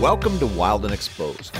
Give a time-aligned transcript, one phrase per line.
[0.00, 1.54] Welcome to Wild and Exposed.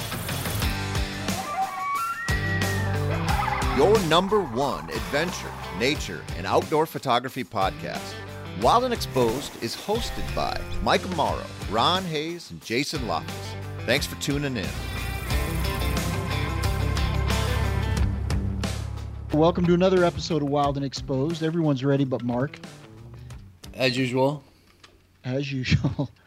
[3.77, 8.15] Your number one adventure, nature, and outdoor photography podcast.
[8.61, 13.55] Wild and Exposed is hosted by Mike Amaro, Ron Hayes, and Jason Loftus.
[13.87, 14.67] Thanks for tuning in.
[19.33, 21.43] Welcome to another episode of Wild and Exposed.
[21.43, 22.59] Everyone's ready but Mark,
[23.75, 24.43] As usual.
[25.25, 26.11] as usual.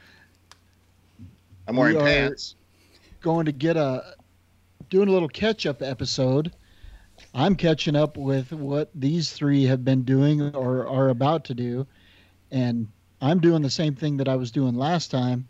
[1.71, 2.55] I'm wearing We pants.
[3.21, 4.15] Going to get a
[4.89, 6.51] doing a little catch up episode.
[7.33, 11.87] I'm catching up with what these three have been doing or are about to do,
[12.51, 12.89] and
[13.21, 15.47] I'm doing the same thing that I was doing last time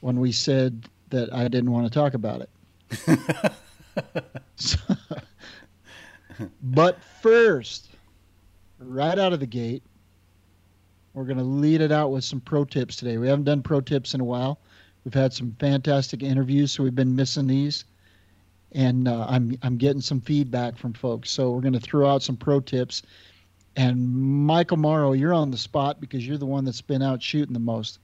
[0.00, 2.48] when we said that I didn't want to talk about
[3.06, 3.52] it.
[4.56, 4.78] So-
[6.62, 7.90] but first,
[8.78, 9.82] right out of the gate,
[11.12, 13.18] we're going to lead it out with some pro tips today.
[13.18, 14.58] We haven't done pro tips in a while.
[15.04, 17.84] We've had some fantastic interviews, so we've been missing these,
[18.72, 21.30] and uh, I'm I'm getting some feedback from folks.
[21.30, 23.02] So we're going to throw out some pro tips.
[23.74, 27.54] And Michael Morrow, you're on the spot because you're the one that's been out shooting
[27.54, 27.98] the most.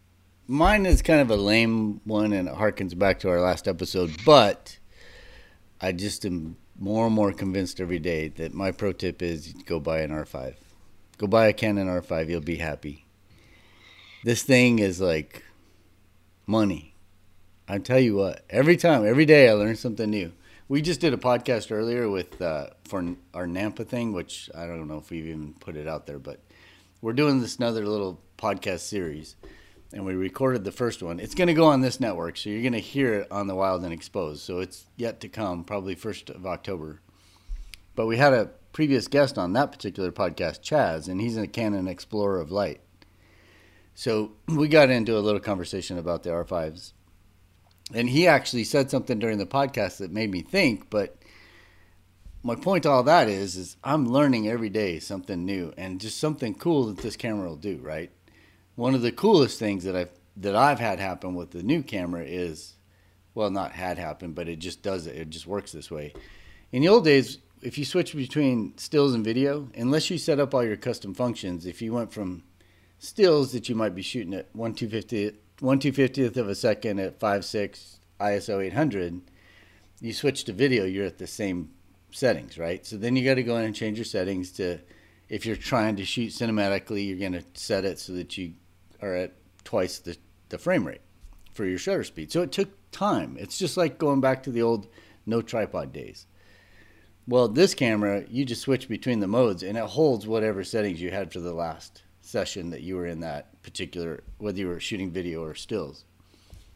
[0.47, 4.17] Mine is kind of a lame one and it harkens back to our last episode,
[4.25, 4.78] but
[5.78, 9.78] I just am more and more convinced every day that my pro tip is go
[9.78, 10.55] buy an R5.
[11.19, 13.05] Go buy a Canon R5, you'll be happy.
[14.25, 15.44] This thing is like
[16.47, 16.88] money.
[17.70, 20.33] I tell you what, every time, every day I learn something new.
[20.69, 24.88] We just did a podcast earlier with uh, for our NANPA thing, which I don't
[24.88, 26.41] know if we've even put it out there, but
[27.02, 29.36] we're doing this another little podcast series,
[29.92, 31.20] and we recorded the first one.
[31.20, 33.55] It's going to go on this network, so you're going to hear it on the
[33.55, 34.41] Wild and Exposed.
[34.41, 37.03] So it's yet to come, probably first of October.
[37.94, 41.86] But we had a previous guest on that particular podcast, Chaz, and he's a Canon
[41.86, 42.80] Explorer of Light.
[43.94, 46.92] So we got into a little conversation about the R5s.
[47.92, 51.17] And he actually said something during the podcast that made me think, but
[52.42, 56.19] my point to all that is is I'm learning every day something new and just
[56.19, 58.10] something cool that this camera will do, right?
[58.76, 62.22] One of the coolest things that I've that I've had happen with the new camera
[62.25, 62.76] is
[63.34, 65.16] well not had happen, but it just does it.
[65.16, 66.12] It just works this way.
[66.70, 70.55] In the old days, if you switch between stills and video, unless you set up
[70.55, 72.44] all your custom functions, if you went from
[72.99, 74.75] stills that you might be shooting at 1
[75.58, 79.20] 250th, 1 250th of a second at five six ISO 800,
[80.00, 81.70] you switch to video, you're at the same
[82.10, 82.84] settings, right?
[82.86, 84.78] So then you got to go in and change your settings to,
[85.28, 88.54] if you're trying to shoot cinematically, you're going to set it so that you
[89.02, 89.32] are at
[89.64, 90.16] twice the,
[90.48, 91.00] the frame rate
[91.52, 92.32] for your shutter speed.
[92.32, 93.36] So it took time.
[93.38, 94.88] It's just like going back to the old
[95.26, 96.26] no tripod days.
[97.26, 101.10] Well, this camera, you just switch between the modes and it holds whatever settings you
[101.10, 105.11] had for the last session that you were in that particular, whether you were shooting
[105.11, 106.05] video or stills.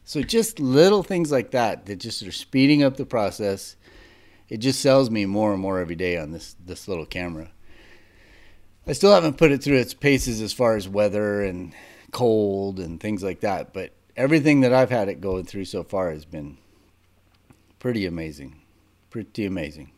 [0.04, 3.76] So just little things like that that just are speeding up the process.
[4.48, 7.50] It just sells me more and more every day on this this little camera.
[8.86, 11.72] I still haven't put it through its paces as far as weather and
[12.10, 16.10] cold and things like that, but everything that I've had it going through so far
[16.10, 16.58] has been
[17.78, 18.60] pretty amazing.
[19.08, 19.92] Pretty amazing.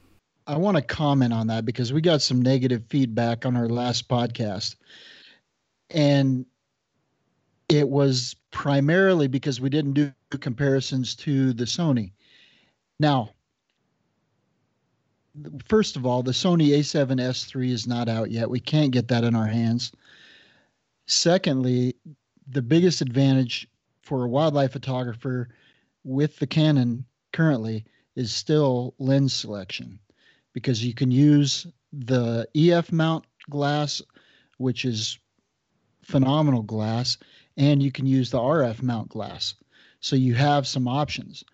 [0.46, 4.08] I want to comment on that because we got some negative feedback on our last
[4.08, 4.76] podcast.
[5.88, 6.44] And
[7.68, 12.12] it was primarily because we didn't do comparisons to the Sony.
[13.00, 13.30] Now,
[15.68, 18.50] first of all, the Sony A7S3 is not out yet.
[18.50, 19.92] We can't get that in our hands.
[21.06, 21.96] Secondly,
[22.46, 23.68] the biggest advantage
[24.02, 25.48] for a wildlife photographer
[26.04, 27.84] with the Canon currently
[28.16, 29.98] is still lens selection
[30.52, 34.02] because you can use the EF mount glass,
[34.58, 35.18] which is
[36.02, 37.16] phenomenal glass,
[37.56, 39.54] and you can use the RF mount glass.
[40.00, 41.44] So you have some options.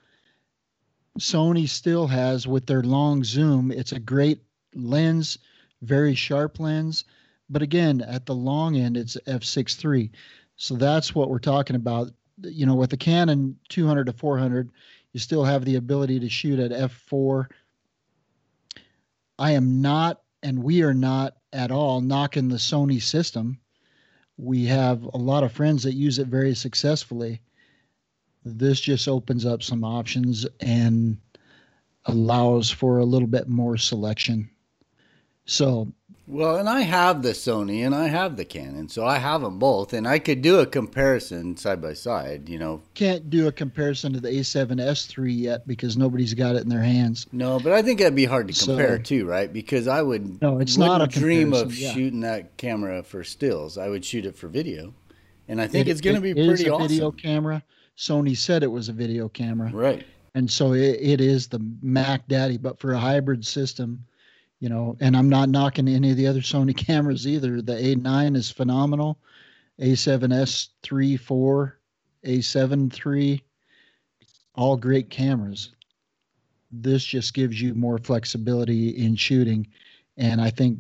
[1.19, 4.41] Sony still has with their long zoom, it's a great
[4.75, 5.39] lens,
[5.83, 7.05] very sharp lens,
[7.51, 10.11] but again, at the long end, it's f6.3.
[10.57, 12.13] So that's what we're talking about.
[12.43, 14.71] You know, with the Canon 200 to 400,
[15.13, 17.47] you still have the ability to shoot at f4.
[19.39, 23.59] I am not, and we are not at all knocking the Sony system.
[24.43, 27.43] We have a lot of friends that use it very successfully.
[28.43, 31.19] This just opens up some options and
[32.07, 34.49] allows for a little bit more selection.
[35.45, 35.93] So,
[36.31, 39.59] Well, and I have the Sony and I have the Canon, so I have them
[39.59, 42.49] both, and I could do a comparison side by side.
[42.49, 46.69] You know, can't do a comparison to the A7S3 yet because nobody's got it in
[46.69, 47.27] their hands.
[47.33, 49.53] no, but I think that'd be hard to So- compare too, right?
[49.53, 51.93] Because I would No, it's not a dream of yeah.
[51.93, 53.77] shooting that camera for stills.
[53.77, 54.95] I would shoot it for video,
[55.49, 56.87] and I think It- it's going to it be is pretty a awesome.
[56.89, 57.65] video camera.
[57.99, 59.71] Sony said it was a video camera.
[59.75, 60.05] Right.
[60.37, 64.05] And so it, it is the Mac Daddy, but for a hybrid system,
[64.61, 67.61] you know, and I'm not knocking any of the other Sony cameras either.
[67.61, 69.19] The A9 is phenomenal.
[69.81, 71.79] A7S 3, 4,
[72.27, 73.43] A7 3,
[74.55, 75.71] all great cameras.
[76.71, 79.67] This just gives you more flexibility in shooting,
[80.17, 80.79] and I think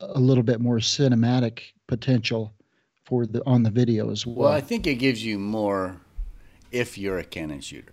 [0.00, 2.52] a little bit more cinematic potential
[3.04, 4.36] for the on the video as well.
[4.36, 6.00] Well, I think it gives you more
[6.72, 7.92] if you're a Canon shooter,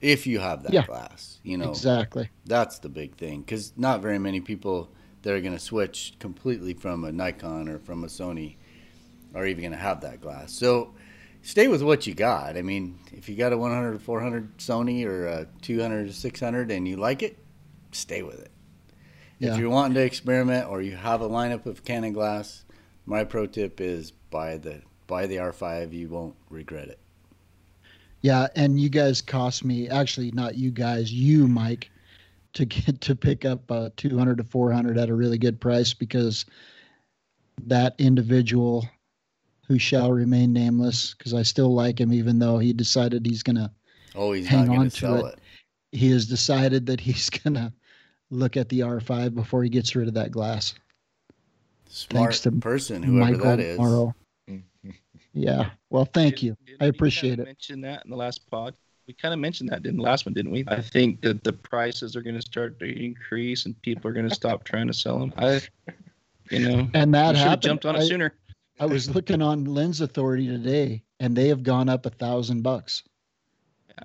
[0.00, 0.86] if you have that Yeah.
[0.86, 1.40] glass.
[1.42, 2.30] You know, exactly.
[2.46, 4.90] that's the big thing because not very many people
[5.22, 8.56] that are going to switch completely from a Nikon or from a Sony
[9.34, 10.52] are even going to have that glass.
[10.52, 10.94] So
[11.42, 12.56] stay with what you got.
[12.56, 16.70] I mean, if you got a 100 or 400 Sony or a 200 or 600
[16.70, 17.38] and you like it,
[17.92, 18.50] stay with it.
[19.38, 19.52] Yeah.
[19.52, 22.64] If you're wanting to experiment or you have a lineup of Canon glass,
[23.06, 25.92] my pro tip is buy the buy the R5.
[25.92, 26.98] You won't regret it.
[28.20, 31.90] Yeah, and you guys cost me actually not you guys, you Mike,
[32.54, 36.44] to get to pick up uh, 200 to 400 at a really good price because
[37.66, 38.88] that individual
[39.66, 43.72] who shall remain nameless because I still like him even though he decided he's gonna
[44.14, 45.24] Oh, he's Hang on to it.
[45.26, 45.38] it.
[45.92, 47.72] he has decided that he's gonna
[48.30, 50.74] look at the R5 before he gets rid of that glass.
[51.88, 53.78] Smart Thanks to person, whoever Michael that is.
[53.78, 54.14] Morrow.
[55.38, 55.70] Yeah.
[55.90, 56.56] Well, thank Did- you.
[56.66, 57.46] didn't I appreciate kinda it.
[57.46, 58.74] Mention that in the last pod.
[59.06, 60.64] We kind of mentioned that in the last one, didn't we?
[60.68, 64.28] I think that the prices are going to start to increase and people are going
[64.28, 65.32] to stop trying to sell them.
[65.38, 65.62] I,
[66.50, 67.62] you know, And that we should have happened.
[67.62, 68.34] jumped on it I- sooner.
[68.80, 73.02] I was looking on Lens Authority today, and they have gone up a thousand bucks.
[73.88, 74.04] Yeah,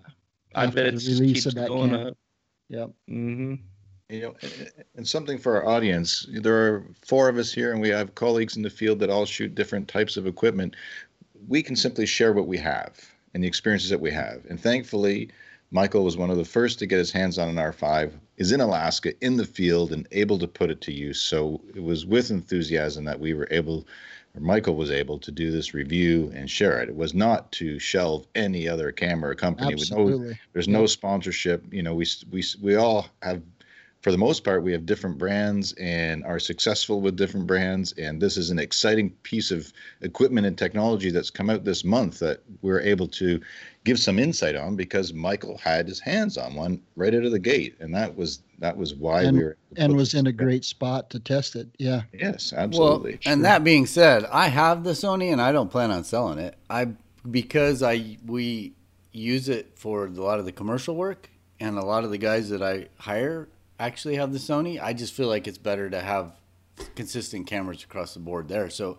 [0.55, 2.07] I bet the it release keeps of that going camera.
[2.11, 2.17] up.
[2.69, 2.91] Yep.
[3.09, 3.55] hmm
[4.09, 4.35] You know,
[4.95, 6.25] and something for our audience.
[6.31, 9.25] There are four of us here, and we have colleagues in the field that all
[9.25, 10.75] shoot different types of equipment.
[11.47, 12.99] We can simply share what we have
[13.33, 14.45] and the experiences that we have.
[14.49, 15.29] And thankfully,
[15.71, 18.61] Michael was one of the first to get his hands on an R5, is in
[18.61, 21.19] Alaska, in the field, and able to put it to use.
[21.19, 23.87] So it was with enthusiasm that we were able,
[24.35, 26.89] or Michael was able to do this review and share it.
[26.89, 29.73] It was not to shelve any other camera company.
[29.73, 30.39] with no Absolutely.
[30.53, 31.65] there's no sponsorship.
[31.73, 33.41] You know, we we we all have,
[34.03, 37.93] for the most part, we have different brands and are successful with different brands.
[37.93, 39.71] And this is an exciting piece of
[40.01, 43.39] equipment and technology that's come out this month that we're able to
[43.85, 47.39] give some insight on because Michael had his hands on one right out of the
[47.39, 50.65] gate, and that was that was why And- we were And was in a great
[50.65, 51.67] spot to test it.
[51.79, 52.01] Yeah.
[52.13, 53.19] Yes, absolutely.
[53.25, 56.39] Well, and that being said, I have the Sony and I don't plan on selling
[56.39, 56.55] it.
[56.69, 56.89] I
[57.31, 58.73] because I we
[59.13, 61.29] use it for a lot of the commercial work
[61.61, 63.47] and a lot of the guys that I hire
[63.85, 64.81] actually have the Sony.
[64.81, 66.31] I just feel like it's better to have
[66.95, 68.69] consistent cameras across the board there.
[68.69, 68.97] So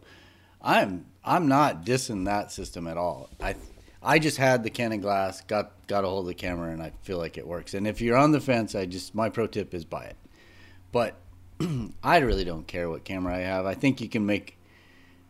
[0.60, 3.31] I'm I'm not dissing that system at all.
[3.40, 3.56] I
[4.02, 6.92] I just had the Canon glass, got got a hold of the camera and I
[7.02, 7.75] feel like it works.
[7.75, 10.16] And if you're on the fence, I just my pro tip is buy it.
[10.92, 11.16] But
[12.02, 13.66] I really don't care what camera I have.
[13.66, 14.58] I think you can make,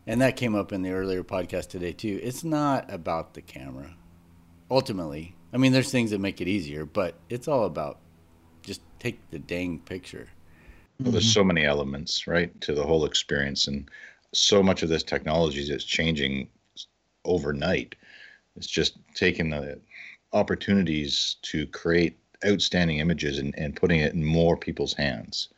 [0.05, 2.19] and that came up in the earlier podcast today too.
[2.21, 3.95] It's not about the camera.
[4.69, 7.99] Ultimately, I mean, there's things that make it easier, but it's all about
[8.65, 10.27] just take the dang picture.
[10.99, 13.89] Well, there's so many elements, right, to the whole experience, and
[14.33, 16.49] so much of this technology is changing
[17.25, 17.95] overnight.
[18.55, 19.79] It's just taking the
[20.33, 25.49] opportunities to create outstanding images and, and putting it in more people's hands.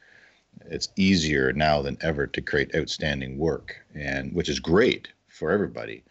[0.66, 6.04] It's easier now than ever to create outstanding work, and which is great for everybody.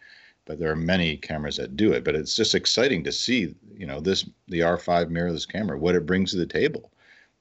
[0.47, 2.03] But there are many cameras that do it.
[2.03, 6.05] But it's just exciting to see, you know, this the R5 mirrorless camera, what it
[6.05, 6.91] brings to the table.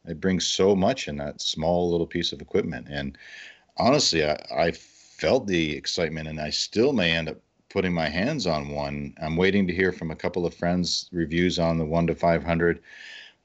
[0.06, 3.18] It brings so much in that small little piece of equipment and
[3.76, 8.46] honestly I, I felt the excitement and i still may end up putting my hands
[8.46, 9.14] on one.
[9.20, 12.80] I'm waiting to hear from a couple of friends reviews on the 1 to 500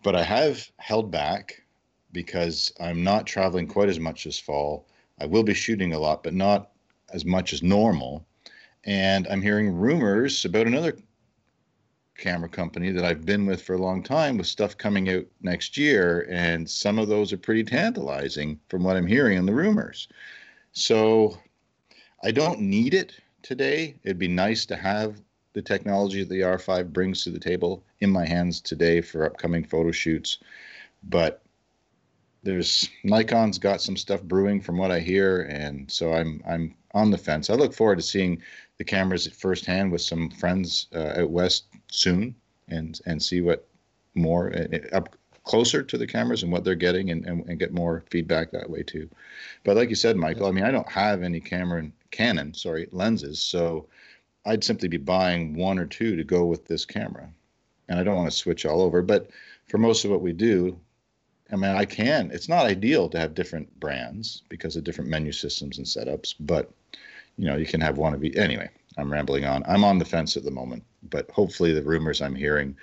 [0.03, 1.63] but i have held back
[2.11, 4.85] because i'm not traveling quite as much this fall.
[5.19, 6.71] I will be shooting a lot but not
[7.11, 8.25] as much as normal
[8.85, 10.95] and i'm hearing rumors about another
[12.21, 15.75] camera company that I've been with for a long time with stuff coming out next
[15.75, 16.27] year.
[16.29, 20.07] And some of those are pretty tantalizing from what I'm hearing in the rumors.
[20.71, 21.37] So
[22.23, 23.95] I don't need it today.
[24.03, 25.19] It'd be nice to have
[25.53, 29.65] the technology that the R5 brings to the table in my hands today for upcoming
[29.65, 30.37] photo shoots.
[31.03, 31.41] But
[32.43, 37.11] there's Nikon's got some stuff brewing from what I hear, and so I'm I'm on
[37.11, 37.49] the fence.
[37.49, 38.41] I look forward to seeing
[38.81, 42.33] the cameras firsthand with some friends uh, out west soon,
[42.67, 43.67] and and see what
[44.15, 47.71] more uh, up closer to the cameras and what they're getting, and, and and get
[47.71, 49.07] more feedback that way too.
[49.63, 53.39] But like you said, Michael, I mean I don't have any camera Canon sorry lenses,
[53.39, 53.85] so
[54.47, 57.29] I'd simply be buying one or two to go with this camera.
[57.87, 59.29] And I don't want to switch all over, but
[59.67, 60.75] for most of what we do,
[61.51, 62.31] I mean, I can.
[62.31, 66.71] It's not ideal to have different brands because of different menu systems and setups, but
[67.37, 68.35] you know, you can have one of each.
[68.35, 69.63] Anyway, I'm rambling on.
[69.67, 72.75] I'm on the fence at the moment, but hopefully the rumors I'm hearing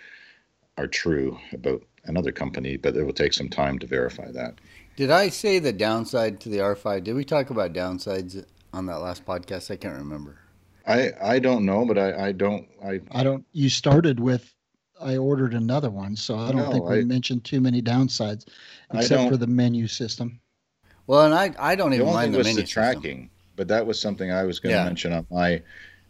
[0.77, 4.55] are true about another company, but it will take some time to verify that.
[4.97, 7.05] Did I say the downside to the R5?
[7.05, 9.71] Did we talk about downsides on that last podcast?
[9.71, 10.39] I can't remember.
[10.87, 13.45] I I don't know, but I I don't I I don't.
[13.53, 14.53] You started with.
[15.01, 18.47] I ordered another one, so I don't No, think we I- mentioned too many downsides,
[18.93, 20.41] except for the menu system.
[21.07, 23.31] Well, and I, I don't the even only mind thing the was menu the system.
[23.59, 24.85] But that was something I was going to Yeah.
[24.85, 25.61] mention on my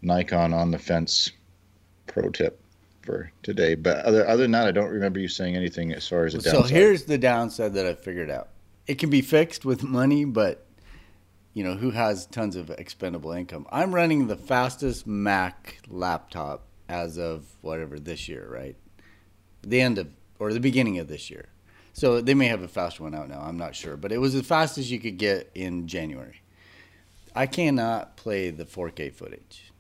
[0.03, 1.33] Nikon on the fence
[2.07, 2.61] pro tip
[3.03, 3.75] for today.
[3.75, 6.41] But other other than that, I don't remember you saying anything as far as a
[6.41, 6.69] So downside.
[6.69, 8.51] So here's the downside that I figured out.
[8.87, 10.67] It can be fixed with money, but
[11.55, 13.67] you know who has tons of expendable income.
[13.73, 18.77] I'm running the fastest Mac laptop as of whatever this year, right?
[19.63, 21.47] The end of or the beginning of this year.
[21.95, 23.41] So they may have a faster one out now.
[23.41, 26.43] I'm not sure, but it was the fastest you could get in January.
[27.39, 29.73] I cannot play the 4K footage.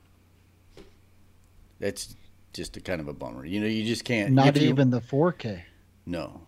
[1.80, 2.14] That's
[2.52, 3.44] just a kind of a bummer.
[3.44, 4.32] You know, you just can't.
[4.32, 5.62] Not you- even the 4K.
[6.06, 6.42] no.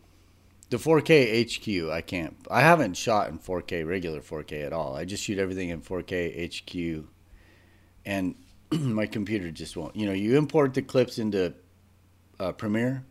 [0.69, 2.37] The 4K HQ, I can't.
[2.49, 4.95] I haven't shot in 4K, regular 4K at all.
[4.95, 7.05] I just shoot everything in 4K HQ.
[8.07, 8.37] And
[8.71, 9.97] my computer just won't.
[9.97, 11.55] You know, you import the clips into
[12.39, 13.05] uh, Premiere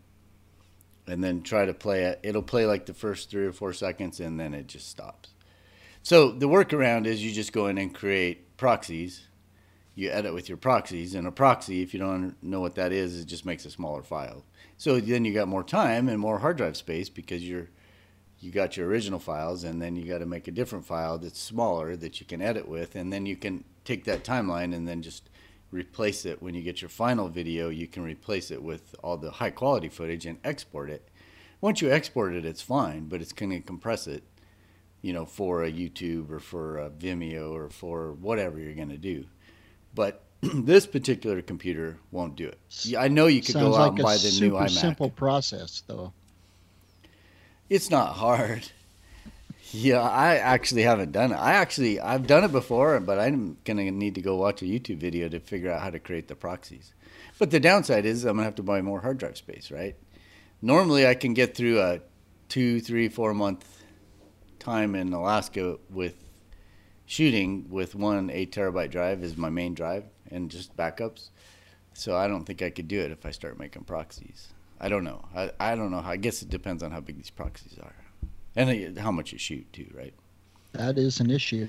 [1.06, 2.22] and then try to play it.
[2.24, 5.32] It'll play like the first three or four seconds and then it just stops.
[6.10, 9.28] So the workaround is you just go in and create proxies.
[9.94, 11.14] You edit with your proxies.
[11.14, 14.02] And a proxy, if you don't know what that is, it just makes a smaller
[14.02, 14.44] file.
[14.76, 17.70] So then you got more time and more hard drive space because you're
[18.40, 21.40] you got your original files and then you got to make a different file that's
[21.40, 25.04] smaller that you can edit with and then you can take that timeline and then
[25.04, 25.30] just
[25.70, 29.30] replace it when you get your final video you can replace it with all the
[29.30, 31.10] high quality footage and export it
[31.60, 34.24] once you export it it's fine but it's going to compress it
[35.02, 38.98] you know for a youtube or for a vimeo or for whatever you're going to
[38.98, 39.26] do
[39.96, 42.60] but this particular computer won't do it
[42.98, 45.84] i know you could Sounds go out like and buy the new imac simple process,
[45.88, 46.14] though.
[47.70, 48.70] it's not hard.
[49.72, 51.36] Yeah, I actually haven't done it.
[51.36, 54.98] I actually I've done it before, but I'm gonna need to go watch a YouTube
[54.98, 56.92] video to figure out how to create the proxies.
[57.38, 59.96] But the downside is I'm gonna have to buy more hard drive space, right?
[60.62, 62.00] Normally I can get through a
[62.48, 63.79] two, three, four month
[64.60, 66.16] time in Alaska with
[67.06, 71.30] shooting with one eight terabyte drive is my main drive and just backups.
[71.94, 74.50] So I don't think I could do it if I start making proxies.
[74.80, 75.26] I don't know.
[75.36, 76.02] I, I don't know.
[76.06, 77.96] I guess it depends on how big these proxies are,
[78.56, 80.14] and how much you shoot too, right?
[80.72, 81.68] That is an issue.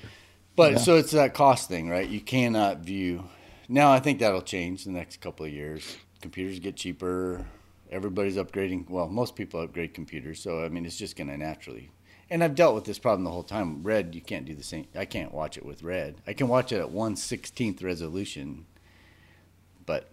[0.55, 0.79] But Yeah.
[0.79, 2.09] so it's that cost thing, right?
[2.09, 3.25] You cannot view.
[3.69, 5.97] Now I think that'll change the next couple of years.
[6.21, 7.47] Computers get cheaper.
[7.91, 8.89] Everybody's upgrading.
[8.89, 11.91] Well, most people upgrade computers, so I mean it's just going to naturally.
[12.31, 13.83] And I've dealt with this problem the whole time.
[13.83, 14.87] Red, you can't do the same.
[14.95, 16.23] I can't watch it with red.
[16.29, 18.67] I can watch it at one sixteenth resolution,
[19.85, 20.09] but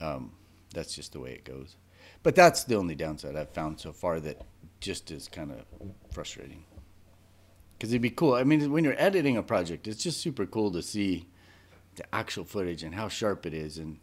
[0.00, 0.32] um,
[0.72, 1.76] that's just the way it goes.
[2.22, 4.40] But that's the only downside I've found so far that
[4.80, 5.58] just is kind of
[6.10, 6.64] frustrating.
[7.76, 8.34] Because it'd be cool.
[8.34, 11.28] I mean, when you're editing a project, it's just super cool to see
[11.96, 13.98] the actual footage and how sharp it is, and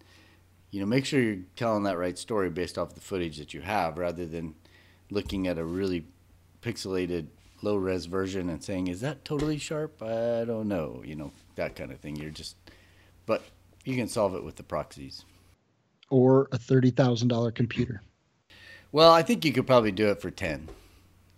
[0.69, 3.61] you know, make sure you're telling that right story based off the footage that you
[3.61, 4.53] have, rather than
[5.09, 6.05] looking at a really
[6.65, 7.27] pixelated,
[7.61, 11.03] low res version and saying, "Is that totally sharp?" I don't know.
[11.05, 12.15] You know, that kind of thing.
[12.15, 12.55] You're just,
[13.25, 13.43] but
[13.83, 15.23] you can solve it with the proxies.
[16.09, 18.01] Or a $30,000 computer.
[18.91, 20.69] Well, I think you could probably do it for 10.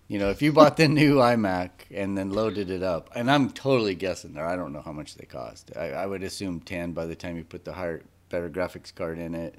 [0.08, 3.50] You know, if you bought the new iMac and then loaded it up, and I'm
[3.50, 5.72] totally guessing there, I don't know how much they cost.
[5.76, 9.20] I, I would assume 10 by the time you put the higher, better graphics card
[9.20, 9.56] in it,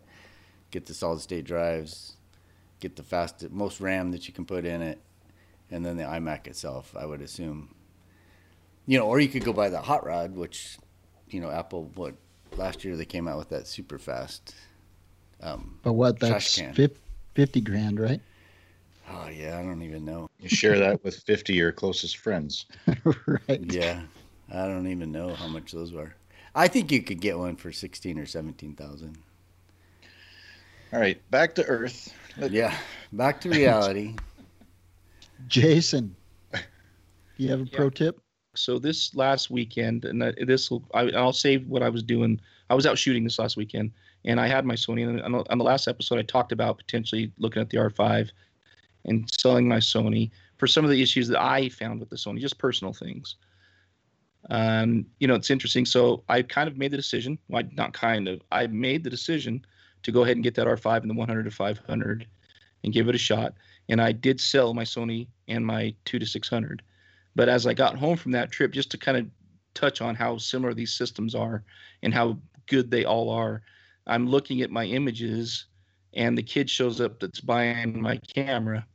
[0.71, 2.17] get the solid state drives,
[2.81, 4.99] get the fastest, most RAM that you can put in it,
[5.71, 7.75] and then the iMac itself, I would assume.
[8.87, 10.79] You know, or you could go buy the Hot Rod, which,
[11.29, 12.15] you know, Apple, what,
[12.57, 14.55] last year they came out with that super fast.
[15.43, 16.19] Um, But what?
[16.19, 16.73] That's can.
[17.35, 18.21] 50 grand, right?
[19.11, 20.29] oh, yeah, I don't even know.
[20.41, 22.67] You share that with 50 of your closest friends.
[23.27, 23.61] right.
[23.61, 24.03] Yeah,
[24.53, 26.15] I don't even know how much those were.
[26.55, 29.19] I think you could get one for sixteen or seventeen thousand.
[30.93, 32.13] All right, back to Earth.
[32.37, 32.75] Let- Yeah,
[33.13, 34.17] back to reality.
[35.47, 36.15] Jason,
[36.53, 36.61] do
[37.37, 38.21] you have a pro tip?
[38.55, 42.41] So this last weekend, and this will, I, I'll save what I was doing.
[42.71, 43.93] I was out shooting this last weekend,
[44.25, 45.09] and I had my Sony.
[45.09, 48.31] And on the, on the last episode, I talked about potentially looking at the R5
[49.05, 52.41] and selling my Sony for some of the issues that I found with the Sony,
[52.41, 53.37] just personal things.
[54.51, 55.87] Um, you know, it's interesting.
[55.87, 57.39] So I kind of made the decision.
[57.49, 58.41] Well, not kind of.
[58.51, 59.65] I made the decision
[60.03, 62.27] to go ahead and get that R5 and the 100 to 500
[62.85, 63.55] and give it a shot.
[63.89, 66.83] And I did sell my Sony and my two to 600.
[67.35, 69.27] But as I got home from that trip, just to kind of
[69.75, 71.65] touch on how similar these systems are
[72.03, 73.63] and how good they all are,
[74.07, 75.67] I'm looking at my images
[76.15, 78.87] and the kid shows up that's buying my camera.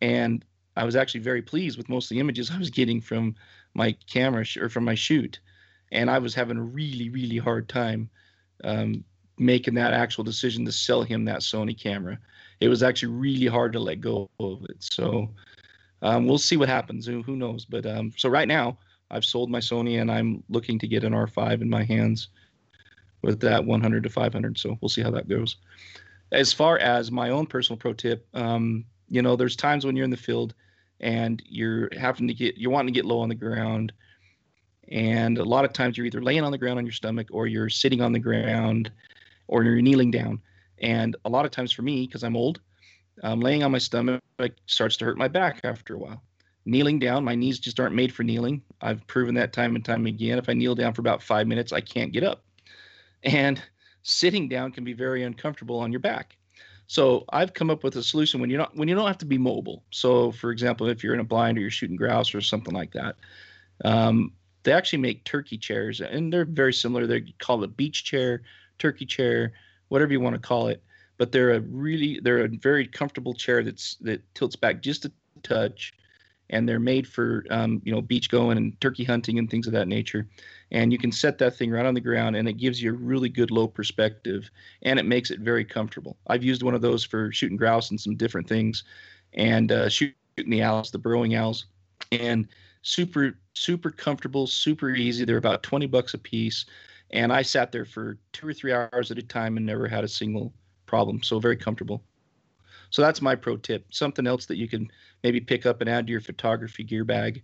[0.00, 0.44] And
[0.76, 3.34] I was actually very pleased with most of the images I was getting from
[3.74, 5.40] my camera sh- or from my shoot.
[5.90, 8.08] And I was having a really, really hard time
[8.64, 9.04] um,
[9.38, 12.18] making that actual decision to sell him that Sony camera.
[12.62, 14.76] It was actually really hard to let go of it.
[14.78, 15.28] So
[16.00, 17.06] um, we'll see what happens.
[17.06, 17.64] Who, knows?
[17.64, 18.78] But um, so right now,
[19.10, 22.28] I've sold my Sony and I'm looking to get an R5 in my hands
[23.22, 24.58] with that 100 to 500.
[24.58, 25.56] So we'll see how that goes.
[26.30, 30.04] As far as my own personal pro tip, um, you know, there's times when you're
[30.04, 30.54] in the field
[31.00, 33.92] and you're having to get, you're wanting to get low on the ground.
[34.88, 37.48] And a lot of times you're either laying on the ground on your stomach or
[37.48, 38.92] you're sitting on the ground
[39.48, 40.40] or you're kneeling down.
[40.82, 42.60] And a lot of times for me, because I'm old,
[43.22, 46.22] I'm laying on my stomach it starts to hurt my back after a while.
[46.64, 48.62] Kneeling down, my knees just aren't made for kneeling.
[48.80, 50.38] I've proven that time and time again.
[50.38, 52.44] If I kneel down for about five minutes, I can't get up.
[53.24, 53.62] And
[54.02, 56.36] sitting down can be very uncomfortable on your back.
[56.86, 59.26] So I've come up with a solution when you're not when you don't have to
[59.26, 59.82] be mobile.
[59.90, 62.92] So for example, if you're in a blind or you're shooting grouse or something like
[62.92, 63.16] that,
[63.84, 67.06] um, they actually make turkey chairs, and they're very similar.
[67.06, 68.42] They call it a beach chair,
[68.78, 69.52] turkey chair,
[69.92, 70.82] whatever you want to call it.
[71.18, 75.12] But they're a really they're a very comfortable chair that's that tilts back just a
[75.42, 75.92] touch,
[76.50, 79.72] and they're made for um, you know beach going and turkey hunting and things of
[79.72, 80.28] that nature
[80.70, 82.96] and you can set that thing right on the ground and it gives you a
[82.96, 84.50] really good low perspective
[84.82, 88.00] and it makes it very comfortable i've used one of those for shooting grouse and
[88.00, 88.84] some different things
[89.34, 90.14] and uh, shooting
[90.48, 91.66] the owls the burrowing owls
[92.12, 92.48] and
[92.82, 96.66] super super comfortable super easy they're about 20 bucks a piece
[97.12, 100.04] and i sat there for two or three hours at a time and never had
[100.04, 100.52] a single
[100.86, 102.02] problem so very comfortable
[102.90, 104.90] so that's my pro tip something else that you can
[105.22, 107.42] maybe pick up and add to your photography gear bag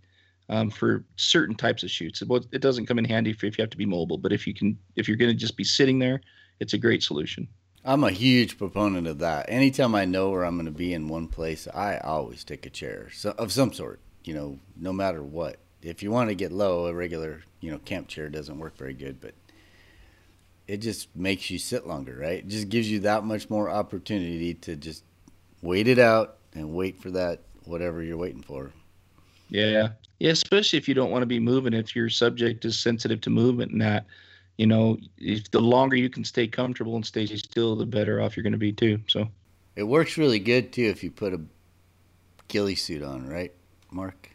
[0.49, 2.23] um, for certain types of shoots.
[2.23, 4.55] It, it doesn't come in handy if, you have to be mobile, but if you
[4.55, 6.21] can, if you're going to just be sitting there,
[6.61, 7.49] it's a great solution.
[7.85, 9.47] I'm a huge proponent of that.
[9.49, 12.71] Anytime I know where I'm going to be in one place, I always take a
[12.71, 14.01] chair of some sort.
[14.25, 15.57] You know, no matter what.
[15.81, 18.95] If you want to get low, a regular you know camp chair doesn't work very
[18.95, 19.33] good, but
[20.68, 22.40] it just makes you sit longer, right?
[22.40, 25.02] It just gives you that much more opportunity to just
[25.62, 28.70] wait it out and wait for that whatever you're waiting for.
[29.48, 33.22] Yeah, yeah, especially if you don't want to be moving, if your subject is sensitive
[33.22, 34.04] to movement and that,
[34.59, 38.37] you know, if the longer you can stay comfortable and stay still, the better off
[38.37, 39.00] you're going to be too.
[39.07, 39.26] So
[39.74, 41.40] it works really good too if you put a
[42.48, 43.54] ghillie suit on, right,
[43.90, 44.31] Mark?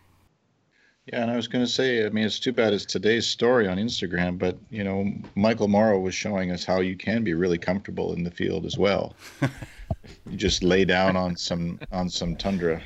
[1.08, 3.68] Yeah, and I was going to say, I mean, it's too bad it's today's story
[3.68, 7.58] on Instagram, but you know, Michael Morrow was showing us how you can be really
[7.58, 9.14] comfortable in the field as well.
[9.42, 12.82] you just lay down on some on some tundra,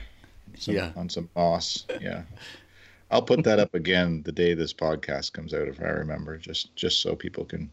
[0.58, 2.24] some, yeah, on some moss, yeah.
[3.12, 6.76] I'll put that up again the day this podcast comes out, if I remember, just
[6.76, 7.70] just so people can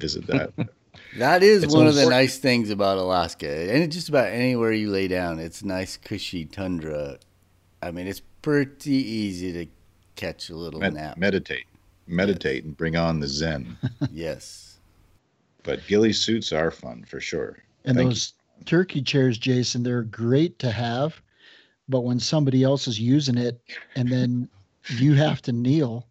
[0.00, 0.52] visit that.
[1.18, 4.90] that is it's one of the nice things about Alaska, and just about anywhere you
[4.90, 7.20] lay down, it's nice, cushy tundra.
[7.80, 9.66] I mean, it's pretty easy to
[10.16, 11.16] catch a little Med- nap.
[11.16, 11.66] Meditate,
[12.06, 12.64] meditate, yes.
[12.64, 13.76] and bring on the zen.
[14.12, 14.78] yes,
[15.62, 17.58] but ghillie suits are fun for sure.
[17.84, 18.64] And Thank those you.
[18.64, 21.20] turkey chairs, Jason, they're great to have
[21.88, 23.60] but when somebody else is using it
[23.96, 24.48] and then
[24.90, 26.06] you have to kneel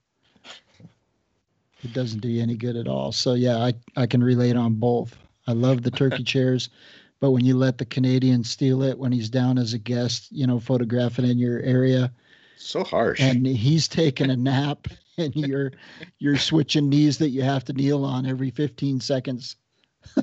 [1.83, 4.73] it doesn't do you any good at all so yeah i i can relate on
[4.73, 6.69] both i love the turkey chairs
[7.19, 10.45] but when you let the canadian steal it when he's down as a guest you
[10.45, 12.11] know photographing in your area.
[12.57, 13.19] So harsh.
[13.21, 15.71] And he's taking a nap and you're
[16.19, 19.55] you're switching knees that you have to kneel on every 15 seconds.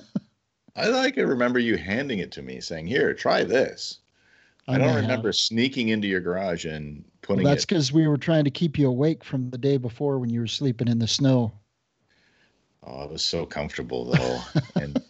[0.76, 4.00] I like I remember you handing it to me saying here try this.
[4.66, 5.36] I, I don't remember have.
[5.36, 8.88] sneaking into your garage and putting well, that's because we were trying to keep you
[8.88, 11.52] awake from the day before when you were sleeping in the snow.
[12.82, 14.40] Oh, it was so comfortable though,
[14.80, 15.00] and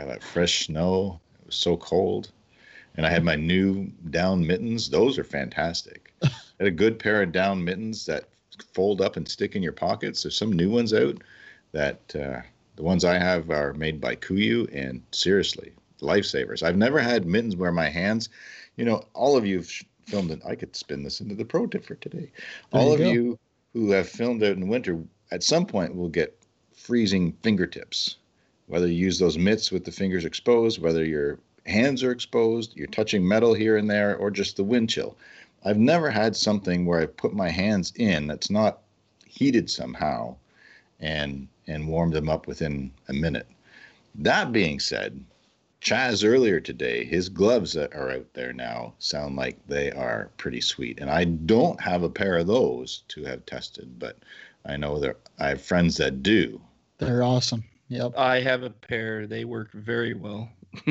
[0.00, 1.20] yeah, that fresh snow.
[1.40, 2.30] It was so cold,
[2.96, 4.88] and I had my new down mittens.
[4.88, 6.14] Those are fantastic.
[6.22, 8.28] I had a good pair of down mittens that
[8.72, 10.22] fold up and stick in your pockets.
[10.22, 11.22] There's some new ones out
[11.72, 12.40] that uh,
[12.76, 16.62] the ones I have are made by Kuiu, and seriously, lifesavers.
[16.62, 18.28] I've never had mittens where my hands
[18.80, 19.70] you know, all of you have
[20.06, 20.40] filmed it.
[20.46, 22.32] I could spin this into the pro tip for today.
[22.72, 23.10] There all you of go.
[23.10, 23.38] you
[23.74, 24.98] who have filmed out in winter
[25.30, 26.38] at some point will get
[26.74, 28.16] freezing fingertips.
[28.70, 32.86] Whether you use those mitts with the fingers exposed, whether your hands are exposed, you're
[32.86, 35.16] touching metal here and there, or just the wind chill.
[35.64, 38.82] I've never had something where I put my hands in that's not
[39.26, 40.36] heated somehow
[41.00, 43.48] and and warmed them up within a minute.
[44.14, 45.24] That being said,
[45.80, 50.60] Chaz earlier today, his gloves that are out there now sound like they are pretty
[50.60, 51.00] sweet.
[51.00, 54.16] And I don't have a pair of those to have tested, but
[54.64, 56.60] I know that I have friends that do.
[56.98, 57.64] They're awesome.
[57.90, 58.12] Yep.
[58.16, 59.26] I have a pair.
[59.26, 60.48] They work very well.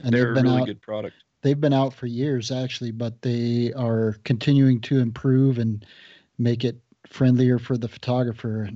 [0.00, 1.16] And They're a really out, good product.
[1.42, 5.84] they've been out for years actually, but they are continuing to improve and
[6.38, 8.68] make it friendlier for the photographer.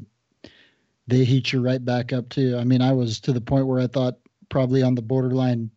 [1.06, 2.56] They heat you right back up too.
[2.58, 5.70] I mean, I was to the point where I thought probably on the borderline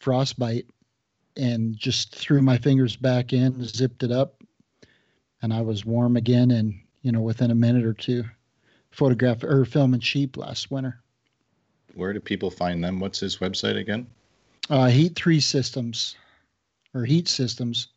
[0.00, 0.66] frostbite
[1.36, 4.42] and just threw my fingers back in, zipped it up,
[5.42, 8.24] and I was warm again and you know within a minute or two.
[8.96, 11.00] Photograph or film filming sheep last winter.
[11.94, 12.98] Where do people find them?
[12.98, 14.06] What's his website again?
[14.70, 16.16] Uh, Heat Three Systems
[16.94, 17.88] or Heat Systems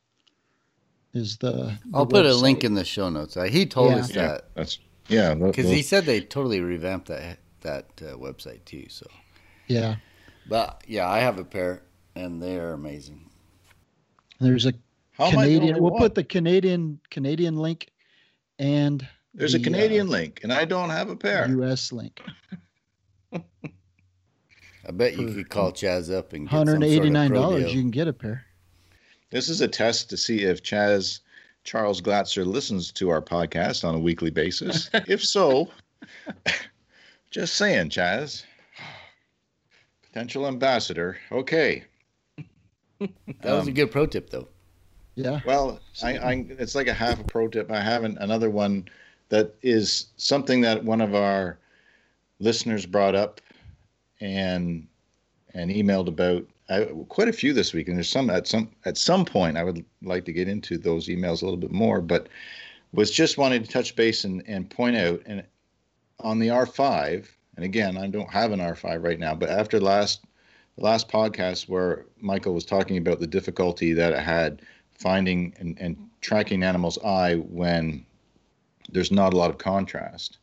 [1.13, 1.51] is the.
[1.51, 3.37] the I'll put a link in the show notes.
[3.37, 3.97] Uh, he told Yeah.
[3.97, 5.33] us Yeah, that that's yeah.
[5.35, 8.85] tho- because those- he said they totally revamped that that uh, website too.
[8.89, 9.07] So,
[9.67, 9.95] Yeah,
[10.47, 11.83] but yeah, I have a pair,
[12.15, 13.29] and they are amazing.
[14.41, 14.73] there's a
[15.13, 15.81] How am I the Canadian.
[15.81, 15.99] We'll one?
[16.01, 17.89] put the Canadian Canadian link
[18.59, 21.47] and There's a Canadian uh, link, and I don't have a pair.
[21.49, 21.91] U.S.
[21.91, 22.19] link.
[23.33, 27.09] I bet you could call Chaz up and get some Hundred sort and of eighty
[27.09, 27.73] nine pro dollars.
[27.73, 28.45] You can get a pair.
[29.29, 31.19] This is a test to see if Chaz
[31.63, 34.89] Charles Glatzer listens to our podcast on a weekly basis.
[35.07, 35.69] if so,
[37.31, 38.43] just saying, Chaz.
[40.01, 41.17] Potential ambassador.
[41.31, 41.83] Okay.
[42.99, 43.09] That
[43.43, 44.47] was a Um, good pro tip, though.
[45.13, 45.41] Yeah.
[45.45, 47.69] Well, I, I it's like a half a pro tip.
[47.69, 48.85] I have an, another one
[49.29, 51.59] that is something that one of our
[52.39, 53.41] listeners brought up
[54.19, 54.87] and
[55.53, 56.45] and emailed about.
[56.71, 59.63] I, quite a few this week, and there's some at some at some point I
[59.63, 62.27] would like to get into those emails a little bit more, but
[62.91, 65.43] was just wanting to touch base and, and point out and
[66.19, 70.25] on the R5, and again I don't have an R5 right now, but after last
[70.77, 74.61] the last podcast where Michael was talking about the difficulty that it had
[74.91, 78.05] finding and, and tracking animal's eye when
[78.91, 80.39] there's not a lot of contrast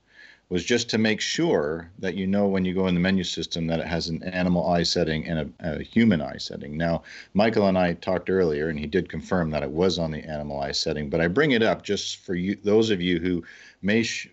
[0.48, 3.66] was just to make sure that you know when you go in the menu system
[3.66, 6.76] that it has an animal eye setting and a, a human eye setting.
[6.76, 7.02] Now,
[7.34, 10.60] Michael and I talked earlier, and he did confirm that it was on the animal
[10.60, 11.10] eye setting.
[11.10, 13.42] But I bring it up just for you, those of you who
[13.82, 14.28] may sh-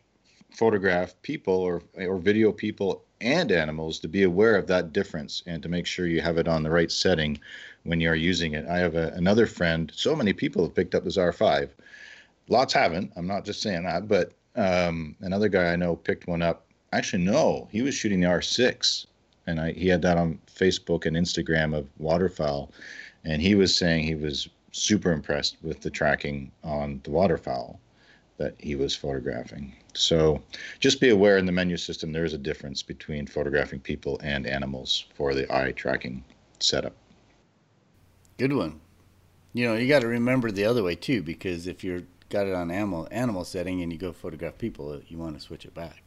[0.52, 5.63] photograph people or or video people and animals to be aware of that difference and
[5.63, 7.39] to make sure you have it on the right setting
[7.84, 8.67] when you are using it.
[8.67, 9.91] I have a, another friend.
[9.95, 11.69] So many people have picked up this R5.
[12.49, 13.12] Lots haven't.
[13.15, 16.65] I'm not just saying that, but um, another guy I know picked one up.
[16.91, 19.06] Actually, no, he was shooting the R6,
[19.47, 22.71] and I, he had that on Facebook and Instagram of waterfowl,
[23.23, 27.79] and he was saying he was super impressed with the tracking on the waterfowl
[28.38, 29.73] that he was photographing.
[29.93, 30.41] So
[30.79, 34.47] just be aware in the menu system there is a difference between photographing people and
[34.47, 36.23] animals for the eye tracking
[36.60, 36.93] setup.
[38.38, 38.79] Good one.
[39.53, 42.01] You know, you got to remember the other way too, because if you're
[42.34, 45.65] got it on animal animal setting and you go photograph people, you want to switch
[45.65, 46.02] it back.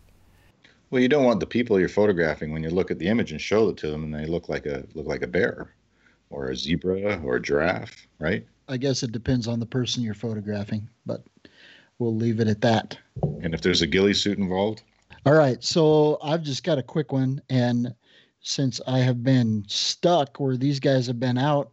[0.90, 3.40] Well, you don't want the people you're photographing when you look at the image and
[3.40, 5.72] show it to them and they look like a look like a bear
[6.30, 8.44] or a zebra or a giraffe, right?
[8.68, 11.22] I guess it depends on the person you're photographing, but
[12.00, 12.98] we'll leave it at that.
[13.40, 14.82] And if there's a ghillie suit involved,
[15.24, 17.94] All right, so I've just got a quick one, and
[18.40, 21.70] since I have been stuck where these guys have been out,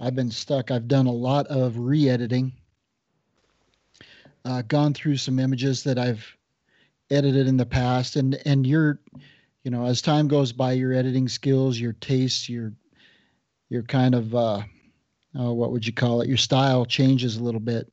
[0.00, 0.70] I've been stuck.
[0.72, 2.52] I've done a lot of re-editing,
[4.46, 6.24] uh, gone through some images that I've
[7.10, 9.00] edited in the past, and and your,
[9.64, 12.72] you know, as time goes by, your editing skills, your tastes, your
[13.68, 14.62] your kind of uh,
[15.38, 16.28] uh, what would you call it?
[16.28, 17.92] Your style changes a little bit.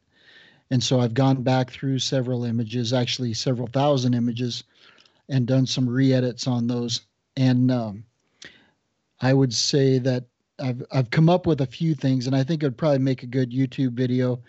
[0.69, 4.63] And so I've gone back through several images, actually several thousand images,
[5.29, 7.01] and done some re-edits on those.
[7.35, 8.05] And um,
[9.21, 10.25] I would say that
[10.59, 13.27] I've I've come up with a few things, and I think it'd probably make a
[13.27, 14.39] good YouTube video,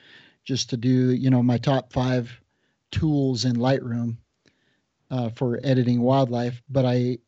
[0.44, 2.40] just to do you know my top five
[2.90, 4.16] tools in Lightroom
[5.10, 6.62] uh, for editing wildlife.
[6.68, 7.18] But I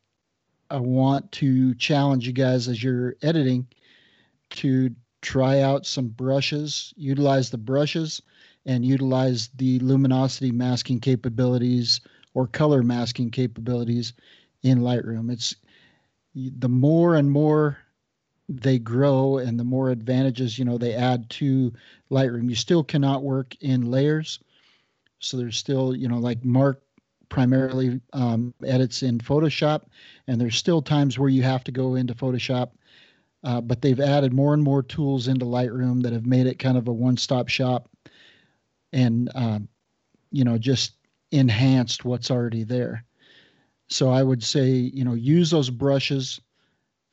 [0.71, 3.67] I want to challenge you guys as you're editing
[4.51, 4.91] to
[5.23, 8.23] try out some brushes, utilize the brushes
[8.65, 12.01] and utilize the luminosity masking capabilities
[12.35, 14.13] or color masking capabilities
[14.63, 15.31] in Lightroom.
[15.31, 15.57] It's
[16.35, 17.79] the more and more
[18.49, 21.73] they grow and the more advantages you know they add to
[22.11, 22.49] Lightroom.
[22.49, 24.41] You still cannot work in layers,
[25.19, 26.83] so there's still you know like Mark
[27.29, 29.87] primarily um, edits in Photoshop,
[30.29, 32.71] and there's still times where you have to go into Photoshop.
[33.45, 36.77] Uh, but they've added more and more tools into Lightroom that have made it kind
[36.77, 37.89] of a one-stop shop
[38.93, 39.69] and um,
[40.33, 40.95] you know just
[41.33, 43.05] enhanced what's already there.
[43.89, 46.41] So I would say, you know, use those brushes,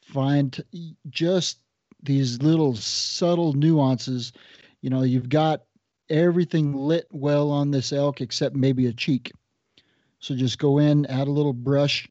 [0.06, 0.64] find
[1.10, 1.60] just
[2.02, 4.34] these little subtle nuances.
[4.82, 5.64] You know, you've got
[6.10, 9.32] everything lit well on this elk except maybe a cheek.
[10.20, 12.08] So just go in, add a little brush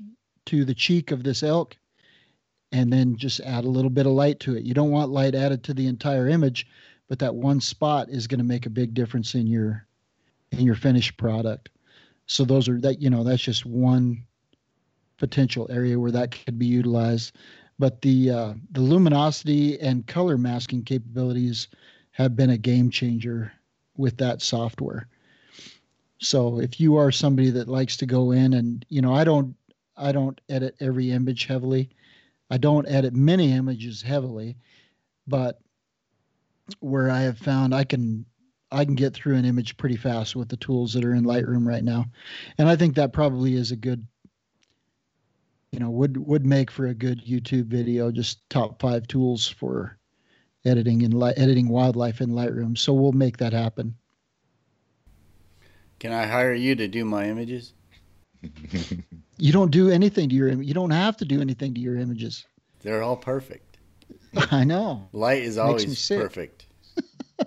[0.46, 1.76] to the cheek of this elk,
[2.72, 4.64] and then just add a little bit of light to it.
[4.64, 6.66] You don't want light added to the entire image,
[7.08, 9.86] but that one spot is going to make a big difference in your
[10.50, 11.70] in your finished product.
[12.26, 14.24] So those are that you know that's just one
[15.18, 17.36] potential area where that could be utilized.
[17.82, 21.66] But the uh, the luminosity and color masking capabilities
[22.12, 23.52] have been a game changer
[23.96, 25.08] with that software.
[26.18, 29.56] So if you are somebody that likes to go in and you know I don't
[29.96, 31.90] I don't edit every image heavily.
[32.48, 34.58] I don't edit many images heavily,
[35.26, 35.58] but
[36.78, 38.24] where I have found I can
[38.70, 41.66] I can get through an image pretty fast with the tools that are in Lightroom
[41.66, 42.04] right now.
[42.58, 44.06] And I think that probably is a good
[45.72, 49.98] you know would would make for a good YouTube video just top 5 tools for
[50.64, 52.78] editing and li- editing wildlife in Lightroom.
[52.78, 53.96] So we'll make that happen.
[55.98, 57.72] Can I hire you to do my images?
[59.38, 62.44] you don't do anything to your you don't have to do anything to your images.
[62.82, 63.78] They're all perfect.
[64.50, 65.08] I know.
[65.12, 66.66] Light is always perfect.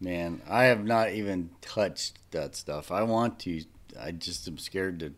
[0.00, 2.90] Man, I have not even touched that stuff.
[2.90, 3.62] I want to.
[3.98, 5.12] I just am scared to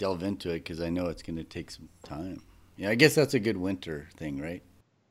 [0.00, 2.42] delve into it because I know it's going to take some time.
[2.76, 4.62] Yeah, I guess that's a good winter thing, right?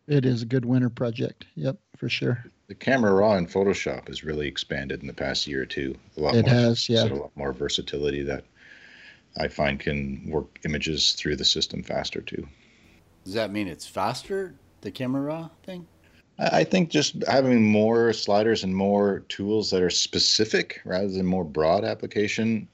[0.08, 1.46] It is a good winter project.
[1.54, 2.44] Yep, for sure.
[2.68, 5.96] The camera raw in Photoshop has really expanded in the past year or two.
[6.18, 7.04] A lot it more, has, yeah.
[7.04, 8.44] A lot more versatility that
[9.38, 12.48] I find can work images through the system faster too.
[13.24, 15.86] Does that mean it's faster, the camera raw thing?
[16.40, 21.44] I think just having more sliders and more tools that are specific rather than more
[21.44, 22.68] broad application